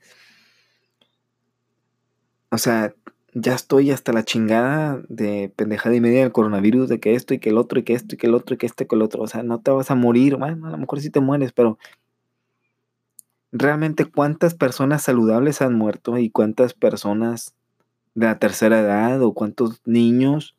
O 2.51 2.59
sea, 2.59 2.93
ya 3.35 3.55
estoy 3.55 3.93
hasta 3.93 4.13
la 4.13 4.25
chingada 4.25 5.01
de 5.09 5.53
pendejada 5.55 5.95
y 5.95 6.01
media 6.01 6.23
del 6.23 6.33
coronavirus, 6.33 6.89
de 6.89 6.99
que 6.99 7.15
esto 7.15 7.35
y 7.35 7.39
que 7.39 7.51
el 7.51 7.57
otro 7.57 7.79
y 7.79 7.85
que 7.85 7.93
esto 7.93 8.17
y 8.17 8.19
que 8.19 8.27
el 8.27 8.35
otro 8.35 8.57
y 8.57 8.59
que 8.59 8.67
este 8.67 8.83
y 8.83 8.87
que 8.89 8.97
el 8.97 9.03
otro. 9.03 9.23
O 9.23 9.29
sea, 9.29 9.45
no 9.45 9.61
te 9.61 9.71
vas 9.71 9.93
a 9.93 9.95
morir, 9.95 10.35
bueno, 10.35 10.67
a 10.67 10.71
lo 10.71 10.77
mejor 10.77 11.01
sí 11.01 11.09
te 11.09 11.21
mueres, 11.21 11.53
pero 11.53 11.79
realmente 13.53 14.07
cuántas 14.07 14.55
personas 14.55 15.05
saludables 15.05 15.63
han 15.63 15.75
muerto 15.75 16.19
y 16.19 16.29
cuántas 16.29 16.75
personas 16.75 17.55
de 18.17 18.27
la 18.27 18.41
tercera 18.41 18.81
edad 18.81 19.23
o 19.23 19.35
cuántos 19.35 19.83
niños 19.85 20.57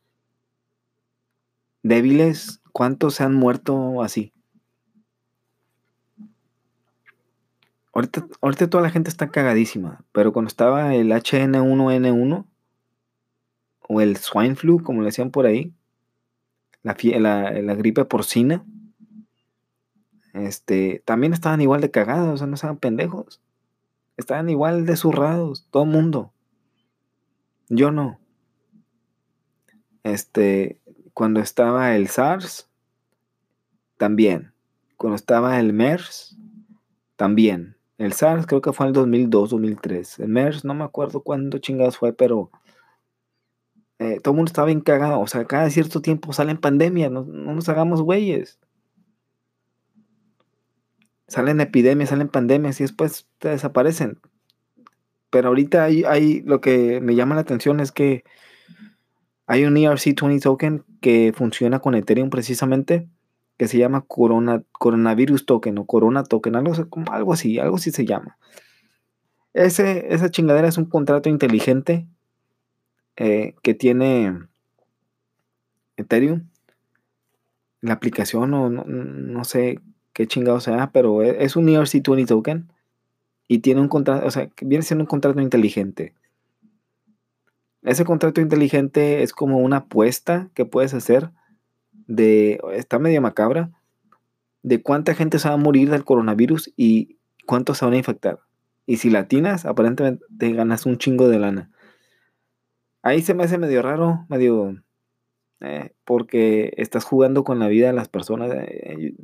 débiles, 1.84 2.62
¿cuántos 2.72 3.16
se 3.16 3.24
han 3.24 3.36
muerto 3.36 4.02
así? 4.02 4.32
Ahorita, 8.42 8.70
toda 8.70 8.84
la 8.84 8.92
gente 8.92 9.10
está 9.10 9.30
cagadísima, 9.30 10.04
pero 10.12 10.32
cuando 10.32 10.48
estaba 10.48 10.94
el 10.94 11.12
HN1N1 11.12 12.46
o 13.90 14.02
el 14.02 14.18
swine 14.18 14.56
flu, 14.56 14.84
como 14.84 15.02
le 15.02 15.08
decían 15.08 15.32
por 15.32 15.48
ahí, 15.48 15.74
la 16.84 16.94
gripe 16.94 18.06
porcina, 18.06 18.64
este, 20.34 21.02
también 21.06 21.34
estaban 21.34 21.62
igual 21.62 21.82
de 21.82 21.92
cagados, 21.92 22.36
o 22.36 22.38
sea, 22.38 22.48
no 22.48 22.56
estaban 22.56 22.78
pendejos. 22.78 23.42
Estaban 24.18 24.50
igual 24.50 24.86
de 24.86 24.96
zurrados, 24.96 25.68
todo 25.72 25.84
el 25.84 25.90
mundo. 25.90 26.32
Yo 27.70 27.92
no. 27.92 28.20
Este, 30.04 30.80
cuando 31.14 31.40
estaba 31.40 31.96
el 31.96 32.08
SARS, 32.08 32.70
también. 33.98 34.54
Cuando 34.96 35.16
estaba 35.16 35.60
el 35.60 35.74
MERS, 35.74 36.38
también. 37.16 37.77
El 37.98 38.14
SARS 38.14 38.46
creo 38.46 38.62
que 38.62 38.74
fue 38.74 38.86
en 38.86 38.90
el 38.90 38.94
2002, 38.94 39.50
2003. 39.50 40.20
El 40.20 40.30
MERS 40.30 40.66
no 40.66 40.74
me 40.74 40.84
acuerdo 40.84 41.22
cuándo 41.24 41.58
chingados 41.58 41.98
fue, 41.98 42.14
pero 42.14 42.52
eh, 44.00 44.20
todo 44.22 44.34
el 44.34 44.36
mundo 44.36 44.50
estaba 44.50 44.68
bien 44.68 44.82
cagado. 44.82 45.20
O 45.20 45.28
sea, 45.28 45.46
cada 45.46 45.70
cierto 45.70 46.02
tiempo 46.02 46.32
salen 46.34 46.58
pandemias, 46.58 47.12
no, 47.12 47.24
no 47.24 47.56
nos 47.56 47.68
hagamos 47.70 48.02
güeyes. 48.02 48.60
Salen 51.28 51.60
epidemias, 51.60 52.10
salen 52.10 52.30
pandemias 52.30 52.80
y 52.80 52.84
después 52.84 53.28
te 53.40 53.50
desaparecen. 53.50 54.20
Pero 55.30 55.50
ahorita 55.50 55.84
hay, 55.84 56.04
hay, 56.04 56.42
lo 56.42 56.62
que 56.62 57.02
me 57.02 57.16
llama 57.16 57.36
la 57.36 57.42
atención 57.42 57.80
es 57.80 57.92
que 57.92 58.24
hay 59.48 59.66
un 59.66 59.76
ERC20 59.76 60.42
token 60.42 60.86
que 61.02 61.34
funciona 61.36 61.80
con 61.80 61.96
Ethereum 61.96 62.30
precisamente, 62.30 63.10
que 63.58 63.68
se 63.68 63.78
llama 63.78 64.06
Corona, 64.08 64.64
Coronavirus 64.72 65.46
Token 65.46 65.78
o 65.80 65.86
Corona 65.86 66.24
Token, 66.24 66.56
algo, 66.56 66.74
algo 67.12 67.34
así, 67.34 67.60
algo 67.60 67.78
así 67.78 67.92
se 67.92 68.06
llama. 68.06 68.38
Ese, 69.54 70.14
esa 70.14 70.30
chingadera 70.30 70.68
es 70.68 70.78
un 70.78 70.86
contrato 70.86 71.30
inteligente 71.30 72.08
eh, 73.16 73.56
que 73.64 73.74
tiene 73.74 74.48
Ethereum. 75.98 76.48
La 77.82 77.94
aplicación 77.94 78.54
o 78.54 78.70
no, 78.70 78.84
no 78.86 79.44
sé 79.44 79.80
qué 80.14 80.28
chingado 80.28 80.60
sea, 80.60 80.92
pero 80.92 81.24
e, 81.24 81.44
es 81.44 81.56
un 81.56 81.68
ERC20 81.68 82.28
token 82.28 82.72
y 83.48 83.60
tiene 83.60 83.82
un 83.82 83.88
contrato, 83.88 84.26
o 84.26 84.32
sea, 84.32 84.50
viene 84.62 84.84
siendo 84.84 85.04
un 85.04 85.08
contrato 85.08 85.42
inteligente. 85.42 86.14
Ese 87.82 88.06
contrato 88.06 88.42
inteligente 88.42 89.24
es 89.24 89.32
como 89.32 89.60
una 89.60 89.78
apuesta 89.78 90.50
que 90.54 90.66
puedes 90.66 90.94
hacer 90.94 91.32
de, 92.08 92.60
está 92.74 93.00
medio 93.00 93.22
macabra, 93.22 93.72
de 94.64 94.82
cuánta 94.82 95.14
gente 95.14 95.40
se 95.40 95.48
va 95.48 95.54
a 95.54 95.58
morir 95.58 95.90
del 95.90 96.04
coronavirus 96.04 96.74
y 96.76 97.18
cuántos 97.46 97.78
se 97.78 97.86
van 97.86 97.94
a 97.94 97.98
infectar. 97.98 98.40
Y 98.86 98.98
si 98.98 99.10
latinas, 99.10 99.66
aparentemente 99.66 100.26
te 100.38 100.52
ganas 100.54 100.86
un 100.86 100.98
chingo 100.98 101.28
de 101.28 101.40
lana. 101.40 101.72
Ahí 103.02 103.22
se 103.22 103.34
me 103.34 103.44
hace 103.44 103.58
medio 103.58 103.82
raro, 103.82 104.26
medio... 104.30 104.82
Eh, 105.60 105.92
porque 106.06 106.74
estás 106.78 107.04
jugando 107.04 107.44
con 107.44 107.58
la 107.58 107.68
vida 107.68 107.88
de 107.88 107.94
las 107.94 108.10
personas. 108.10 108.52
Eh, 108.54 109.16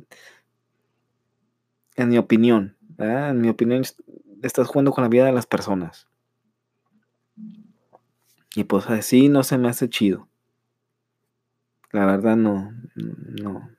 en 1.96 2.08
mi 2.08 2.18
opinión, 2.18 2.76
en 2.98 3.40
mi 3.40 3.48
opinión, 3.48 3.82
estás 4.42 4.66
jugando 4.66 4.90
con 4.90 5.02
la 5.02 5.08
vida 5.08 5.26
de 5.26 5.32
las 5.32 5.46
personas. 5.46 6.08
Y 8.56 8.64
pues 8.64 8.90
así 8.90 9.28
no 9.28 9.42
se 9.44 9.58
me 9.58 9.68
hace 9.68 9.88
chido. 9.88 10.28
La 11.94 12.06
verdad 12.06 12.34
no, 12.34 12.72
no. 13.40 13.70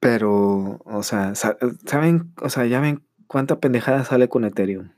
Pero, 0.00 0.82
o 0.84 1.02
sea, 1.02 1.34
¿saben? 1.34 2.34
O 2.42 2.50
sea, 2.50 2.66
ya 2.66 2.80
ven 2.80 3.02
cuánta 3.26 3.58
pendejada 3.58 4.04
sale 4.04 4.28
con 4.28 4.44
Ethereum. 4.44 4.90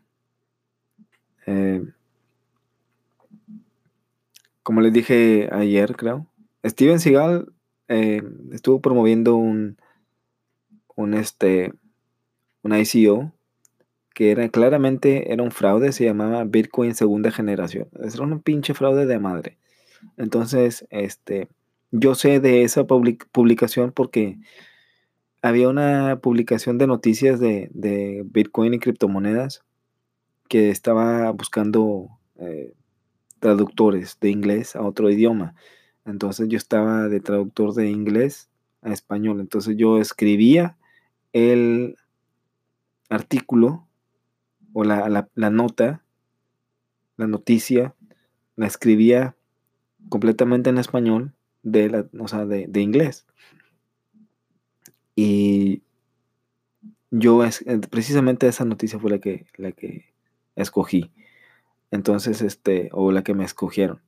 Eh, 1.47 1.85
como 4.65 4.81
les 4.81 4.93
dije 4.93 5.49
ayer, 5.53 5.95
creo. 5.95 6.27
Steven 6.67 6.99
Seagal 6.99 7.53
eh, 7.87 8.21
estuvo 8.51 8.81
promoviendo 8.81 9.37
un, 9.37 9.77
un 10.97 11.15
este, 11.15 11.73
un 12.63 12.75
ICO 12.75 13.33
que 14.15 14.31
era 14.31 14.49
claramente 14.49 15.33
era 15.33 15.43
un 15.43 15.51
fraude, 15.51 15.93
se 15.93 16.05
llamaba 16.05 16.45
Bitcoin 16.45 16.95
segunda 16.95 17.31
generación. 17.31 17.89
Era 18.01 18.23
un 18.23 18.41
pinche 18.41 18.73
fraude 18.73 19.07
de 19.07 19.19
madre. 19.19 19.59
Entonces, 20.17 20.87
este, 20.91 21.49
yo 21.91 22.15
sé 22.15 22.41
de 22.41 22.63
esa 22.63 22.85
publicación 22.87 23.93
porque 23.93 24.39
había 25.43 25.69
una 25.69 26.21
publicación 26.23 26.79
de 26.79 26.87
noticias 26.87 27.41
de, 27.41 28.23
Bitcoin 28.25 28.75
y 28.75 28.79
criptomonedas 28.79 29.65
que 30.49 30.71
estaba 30.71 31.31
buscando 31.33 32.09
eh, 32.39 32.73
traductores 33.41 34.19
de 34.21 34.31
inglés 34.31 34.77
a 34.77 34.83
otro 34.83 35.11
idioma. 35.11 35.55
Entonces 36.07 36.49
yo 36.49 36.57
estaba 36.57 37.09
de 37.09 37.21
traductor 37.21 37.75
de 37.75 37.91
inglés 37.91 38.49
a 38.81 38.93
español. 38.93 39.41
Entonces 39.41 39.77
yo 39.77 40.01
escribía 40.01 40.77
el 41.33 41.97
artículo 43.11 43.87
o 44.75 44.85
la, 44.85 45.29
nota, 45.37 46.03
la 47.17 47.27
noticia, 47.27 47.95
la 48.57 48.67
escribía 48.67 49.37
completamente 50.11 50.69
en 50.69 50.79
español, 50.79 51.33
de, 51.63 51.89
la, 51.89 52.07
o 52.19 52.29
sea, 52.29 52.45
de, 52.45 52.81
inglés. 52.81 53.25
Y 55.17 55.83
yo 57.11 57.45
es, 57.45 57.63
eh, 57.67 57.79
precisamente 57.89 58.49
esa 58.49 58.65
noticia 58.65 58.99
fue 58.99 59.11
la 59.11 59.19
que, 59.19 59.47
la 59.57 59.71
que 59.73 60.13
escogí. 60.57 61.13
Entonces, 61.93 62.43
este, 62.43 62.91
o 62.93 63.13
la 63.13 63.23
que 63.23 63.35
me 63.35 63.45
escogieron. 63.45 64.03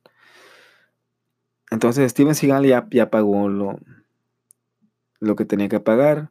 Entonces, 1.71 2.11
Steven 2.11 2.35
Seagal 2.35 2.65
ya, 2.65 2.87
ya 2.91 3.09
pagó 3.09 3.47
lo, 3.47 3.79
lo 5.21 5.35
que 5.37 5.45
tenía 5.45 5.69
que 5.69 5.79
pagar. 5.79 6.29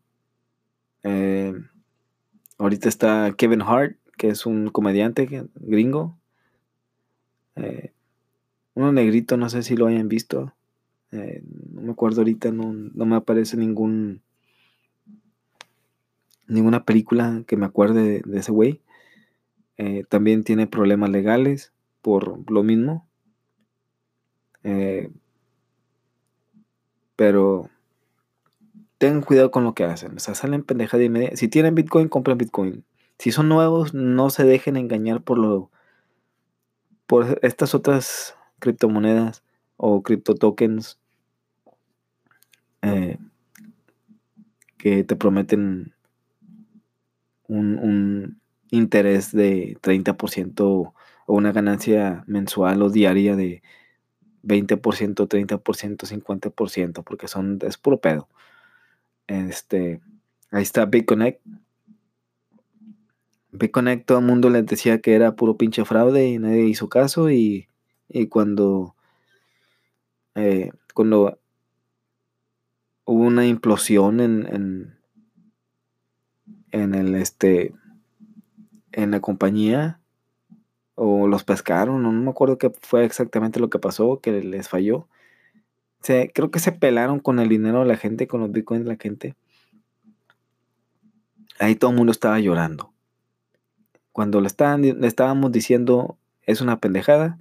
Eh, 1.03 1.55
ahorita 2.59 2.91
está 2.91 3.33
Kevin 3.37 3.63
Hart, 3.63 3.97
que 4.17 4.29
es 4.29 4.47
un 4.47 4.69
comediante 4.69 5.49
gringo. 5.57 6.17
Eh, 7.57 7.93
uno 8.75 8.93
negrito, 8.93 9.37
no 9.37 9.49
sé 9.49 9.63
si 9.63 9.77
lo 9.77 9.87
hayan 9.87 10.09
visto. 10.09 10.55
Eh, 11.13 11.43
no 11.73 11.83
me 11.83 11.93
acuerdo 11.93 12.21
ahorita, 12.21 12.51
no, 12.51 12.73
no, 12.73 13.07
me 13.07 13.17
aparece 13.17 13.57
ningún 13.57 14.23
ninguna 16.49 16.85
película 16.85 17.43
que 17.47 17.57
me 17.57 17.67
acuerde 17.67 18.23
de, 18.25 18.39
ese 18.39 18.53
güey. 18.53 18.81
Eh, 19.79 20.05
también 20.09 20.45
tiene 20.45 20.67
problemas 20.67 21.11
legales 21.11 21.73
por 22.03 22.51
lo 22.51 22.63
mismo. 22.63 23.07
pero 27.17 27.71
tengan 28.99 29.23
cuidado 29.23 29.51
con 29.51 29.65
lo 29.65 29.75
que 29.75 29.85
hacen. 29.85 30.17
O 30.17 30.19
sea, 30.19 30.35
salen 30.35 30.63
pendejada 30.63 31.03
y 31.03 31.09
media. 31.09 31.37
Si 31.37 31.49
tienen 31.49 31.75
Bitcoin, 31.75 32.09
compren 32.09 32.39
Bitcoin. 32.39 32.85
Si 33.19 33.33
son 33.33 33.49
nuevos, 33.49 33.95
no 33.95 34.31
se 34.31 34.45
dejen 34.45 34.77
engañar 34.77 35.23
por 35.23 35.39
lo 35.39 35.71
por 37.07 37.39
estas 37.43 37.75
otras 37.75 38.37
criptomonedas 38.59 39.45
o 39.77 40.03
cripto 40.03 40.35
tokens 40.35 40.99
eh, 42.83 43.19
que 44.77 45.05
te 45.05 45.17
prometen 45.17 45.95
un, 47.47 47.79
un 47.79 48.41
interés 48.71 49.33
de 49.33 49.79
30% 49.81 50.61
o 50.61 50.95
una 51.27 51.53
ganancia 51.53 52.25
mensual 52.27 52.83
o 52.83 52.91
diaria 52.91 53.37
de 53.37 53.63
20%, 54.47 55.27
30%, 55.27 56.07
50%, 56.07 57.05
porque 57.05 57.29
son, 57.29 57.59
es 57.63 57.77
puro 57.79 58.01
pedo. 58.01 58.29
Este, 59.27 60.01
ahí 60.51 60.63
está 60.63 60.87
BitConnect. 60.87 61.41
BitConnect, 63.59 64.07
todo 64.07 64.19
el 64.19 64.25
mundo 64.25 64.51
les 64.51 64.67
decía 64.67 65.01
que 65.01 65.15
era 65.15 65.37
puro 65.37 65.57
pinche 65.57 65.85
fraude 65.85 66.29
y 66.29 66.39
nadie 66.39 66.67
hizo 66.67 66.89
caso. 66.89 67.31
Y, 67.31 67.69
cuando, 68.31 68.95
eh, 70.35 70.71
cuando 70.95 71.39
hubo 73.05 73.23
una 73.23 73.47
implosión 73.47 74.21
en, 74.21 74.47
en, 74.47 74.99
en 76.73 76.95
el 76.95 77.15
este 77.15 77.75
en 78.93 79.11
la 79.11 79.21
compañía 79.21 80.01
o 80.95 81.29
los 81.29 81.45
pescaron, 81.45 82.03
no, 82.03 82.13
me 82.13 82.31
acuerdo 82.31 82.57
qué 82.57 82.73
fue 82.81 83.05
exactamente 83.05 83.61
lo 83.61 83.69
que 83.69 83.79
pasó, 83.79 84.21
que 84.21 84.33
les 84.43 84.69
falló 84.69 85.09
creo 86.33 86.51
que 86.51 86.59
se 86.59 86.73
pelaron 86.73 87.21
con 87.21 87.39
el 87.39 87.49
dinero 87.49 87.81
de 87.81 87.87
la 87.87 87.97
gente, 87.97 88.27
con 88.27 88.41
los 88.41 88.53
bitcoins 88.53 88.85
de 88.85 88.91
la 88.91 88.99
gente. 88.99 89.35
Ahí 91.59 91.75
todo 91.75 91.91
el 91.91 91.97
mundo 91.97 92.13
estaba 92.13 92.39
llorando. 92.39 92.93
Cuando 94.17 94.41
le, 94.41 94.47
estábamos 94.47 95.53
diciendo 95.53 96.17
es 96.41 96.63
una 96.63 96.81
pendejada, 96.81 97.39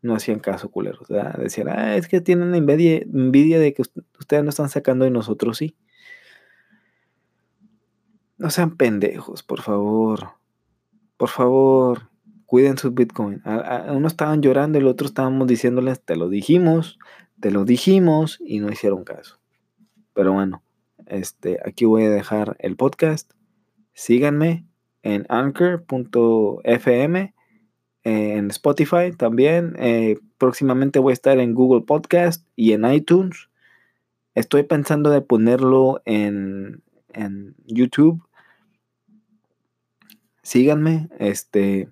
no 0.00 0.14
hacían 0.14 0.38
caso, 0.38 0.70
culeros. 0.70 1.06
Decían, 1.36 1.68
ah, 1.68 1.94
es 1.94 2.08
que 2.08 2.22
tienen 2.22 2.54
envidia, 2.54 3.02
envidia 3.02 3.58
de 3.58 3.74
que 3.74 3.82
ustedes 3.82 4.42
no 4.42 4.48
están 4.48 4.70
sacando 4.70 5.06
y 5.06 5.10
nosotros 5.10 5.58
sí. 5.58 5.76
No 8.38 8.48
sean 8.48 8.78
pendejos, 8.78 9.42
por 9.42 9.60
favor. 9.60 10.30
Por 11.18 11.28
favor, 11.28 12.08
cuiden 12.46 12.78
sus 12.78 12.94
bitcoins. 12.94 13.42
uno 13.90 14.08
estaban 14.08 14.40
llorando 14.40 14.78
y 14.78 14.80
el 14.80 14.88
otro 14.88 15.08
estábamos 15.08 15.46
diciéndoles, 15.46 16.00
te 16.00 16.16
lo 16.16 16.30
dijimos, 16.30 16.98
te 17.40 17.50
lo 17.50 17.66
dijimos 17.66 18.38
y 18.40 18.60
no 18.60 18.72
hicieron 18.72 19.04
caso. 19.04 19.38
Pero 20.14 20.32
bueno, 20.32 20.62
este, 21.04 21.58
aquí 21.62 21.84
voy 21.84 22.04
a 22.04 22.10
dejar 22.10 22.56
el 22.60 22.74
podcast. 22.74 23.32
Síganme 23.92 24.64
en 25.06 25.26
anchor.fm, 25.28 25.74
en 28.02 28.50
Spotify 28.50 29.12
también. 29.16 29.74
Eh, 29.78 30.18
próximamente 30.38 30.98
voy 30.98 31.12
a 31.12 31.14
estar 31.14 31.38
en 31.38 31.54
Google 31.54 31.82
Podcast 31.82 32.46
y 32.56 32.72
en 32.72 32.84
iTunes. 32.84 33.48
Estoy 34.34 34.64
pensando 34.64 35.10
de 35.10 35.20
ponerlo 35.22 36.02
en, 36.04 36.82
en 37.12 37.54
YouTube. 37.66 38.22
Síganme, 40.42 41.08
este, 41.18 41.88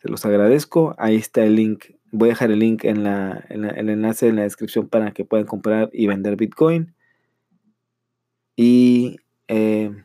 se 0.00 0.08
los 0.08 0.24
agradezco. 0.24 0.94
Ahí 0.98 1.16
está 1.16 1.44
el 1.44 1.56
link 1.56 1.84
Voy 2.14 2.28
a 2.28 2.32
dejar 2.32 2.50
el 2.50 2.58
link 2.58 2.84
en, 2.84 3.04
la, 3.04 3.42
el 3.48 3.88
enlace 3.88 4.28
en 4.28 4.36
la 4.36 4.42
descripción 4.42 4.86
para 4.86 5.12
que 5.12 5.24
puedan 5.24 5.46
comprar 5.46 5.88
y 5.94 6.06
vender 6.06 6.36
Bitcoin. 6.36 6.94
Y 8.54 9.16
eh, 9.48 10.04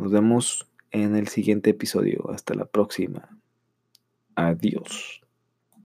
nos 0.00 0.10
vemos 0.10 0.66
en 0.90 1.14
el 1.14 1.28
siguiente 1.28 1.70
episodio. 1.70 2.30
Hasta 2.30 2.54
la 2.54 2.64
próxima. 2.64 3.28
Adiós. 4.34 5.20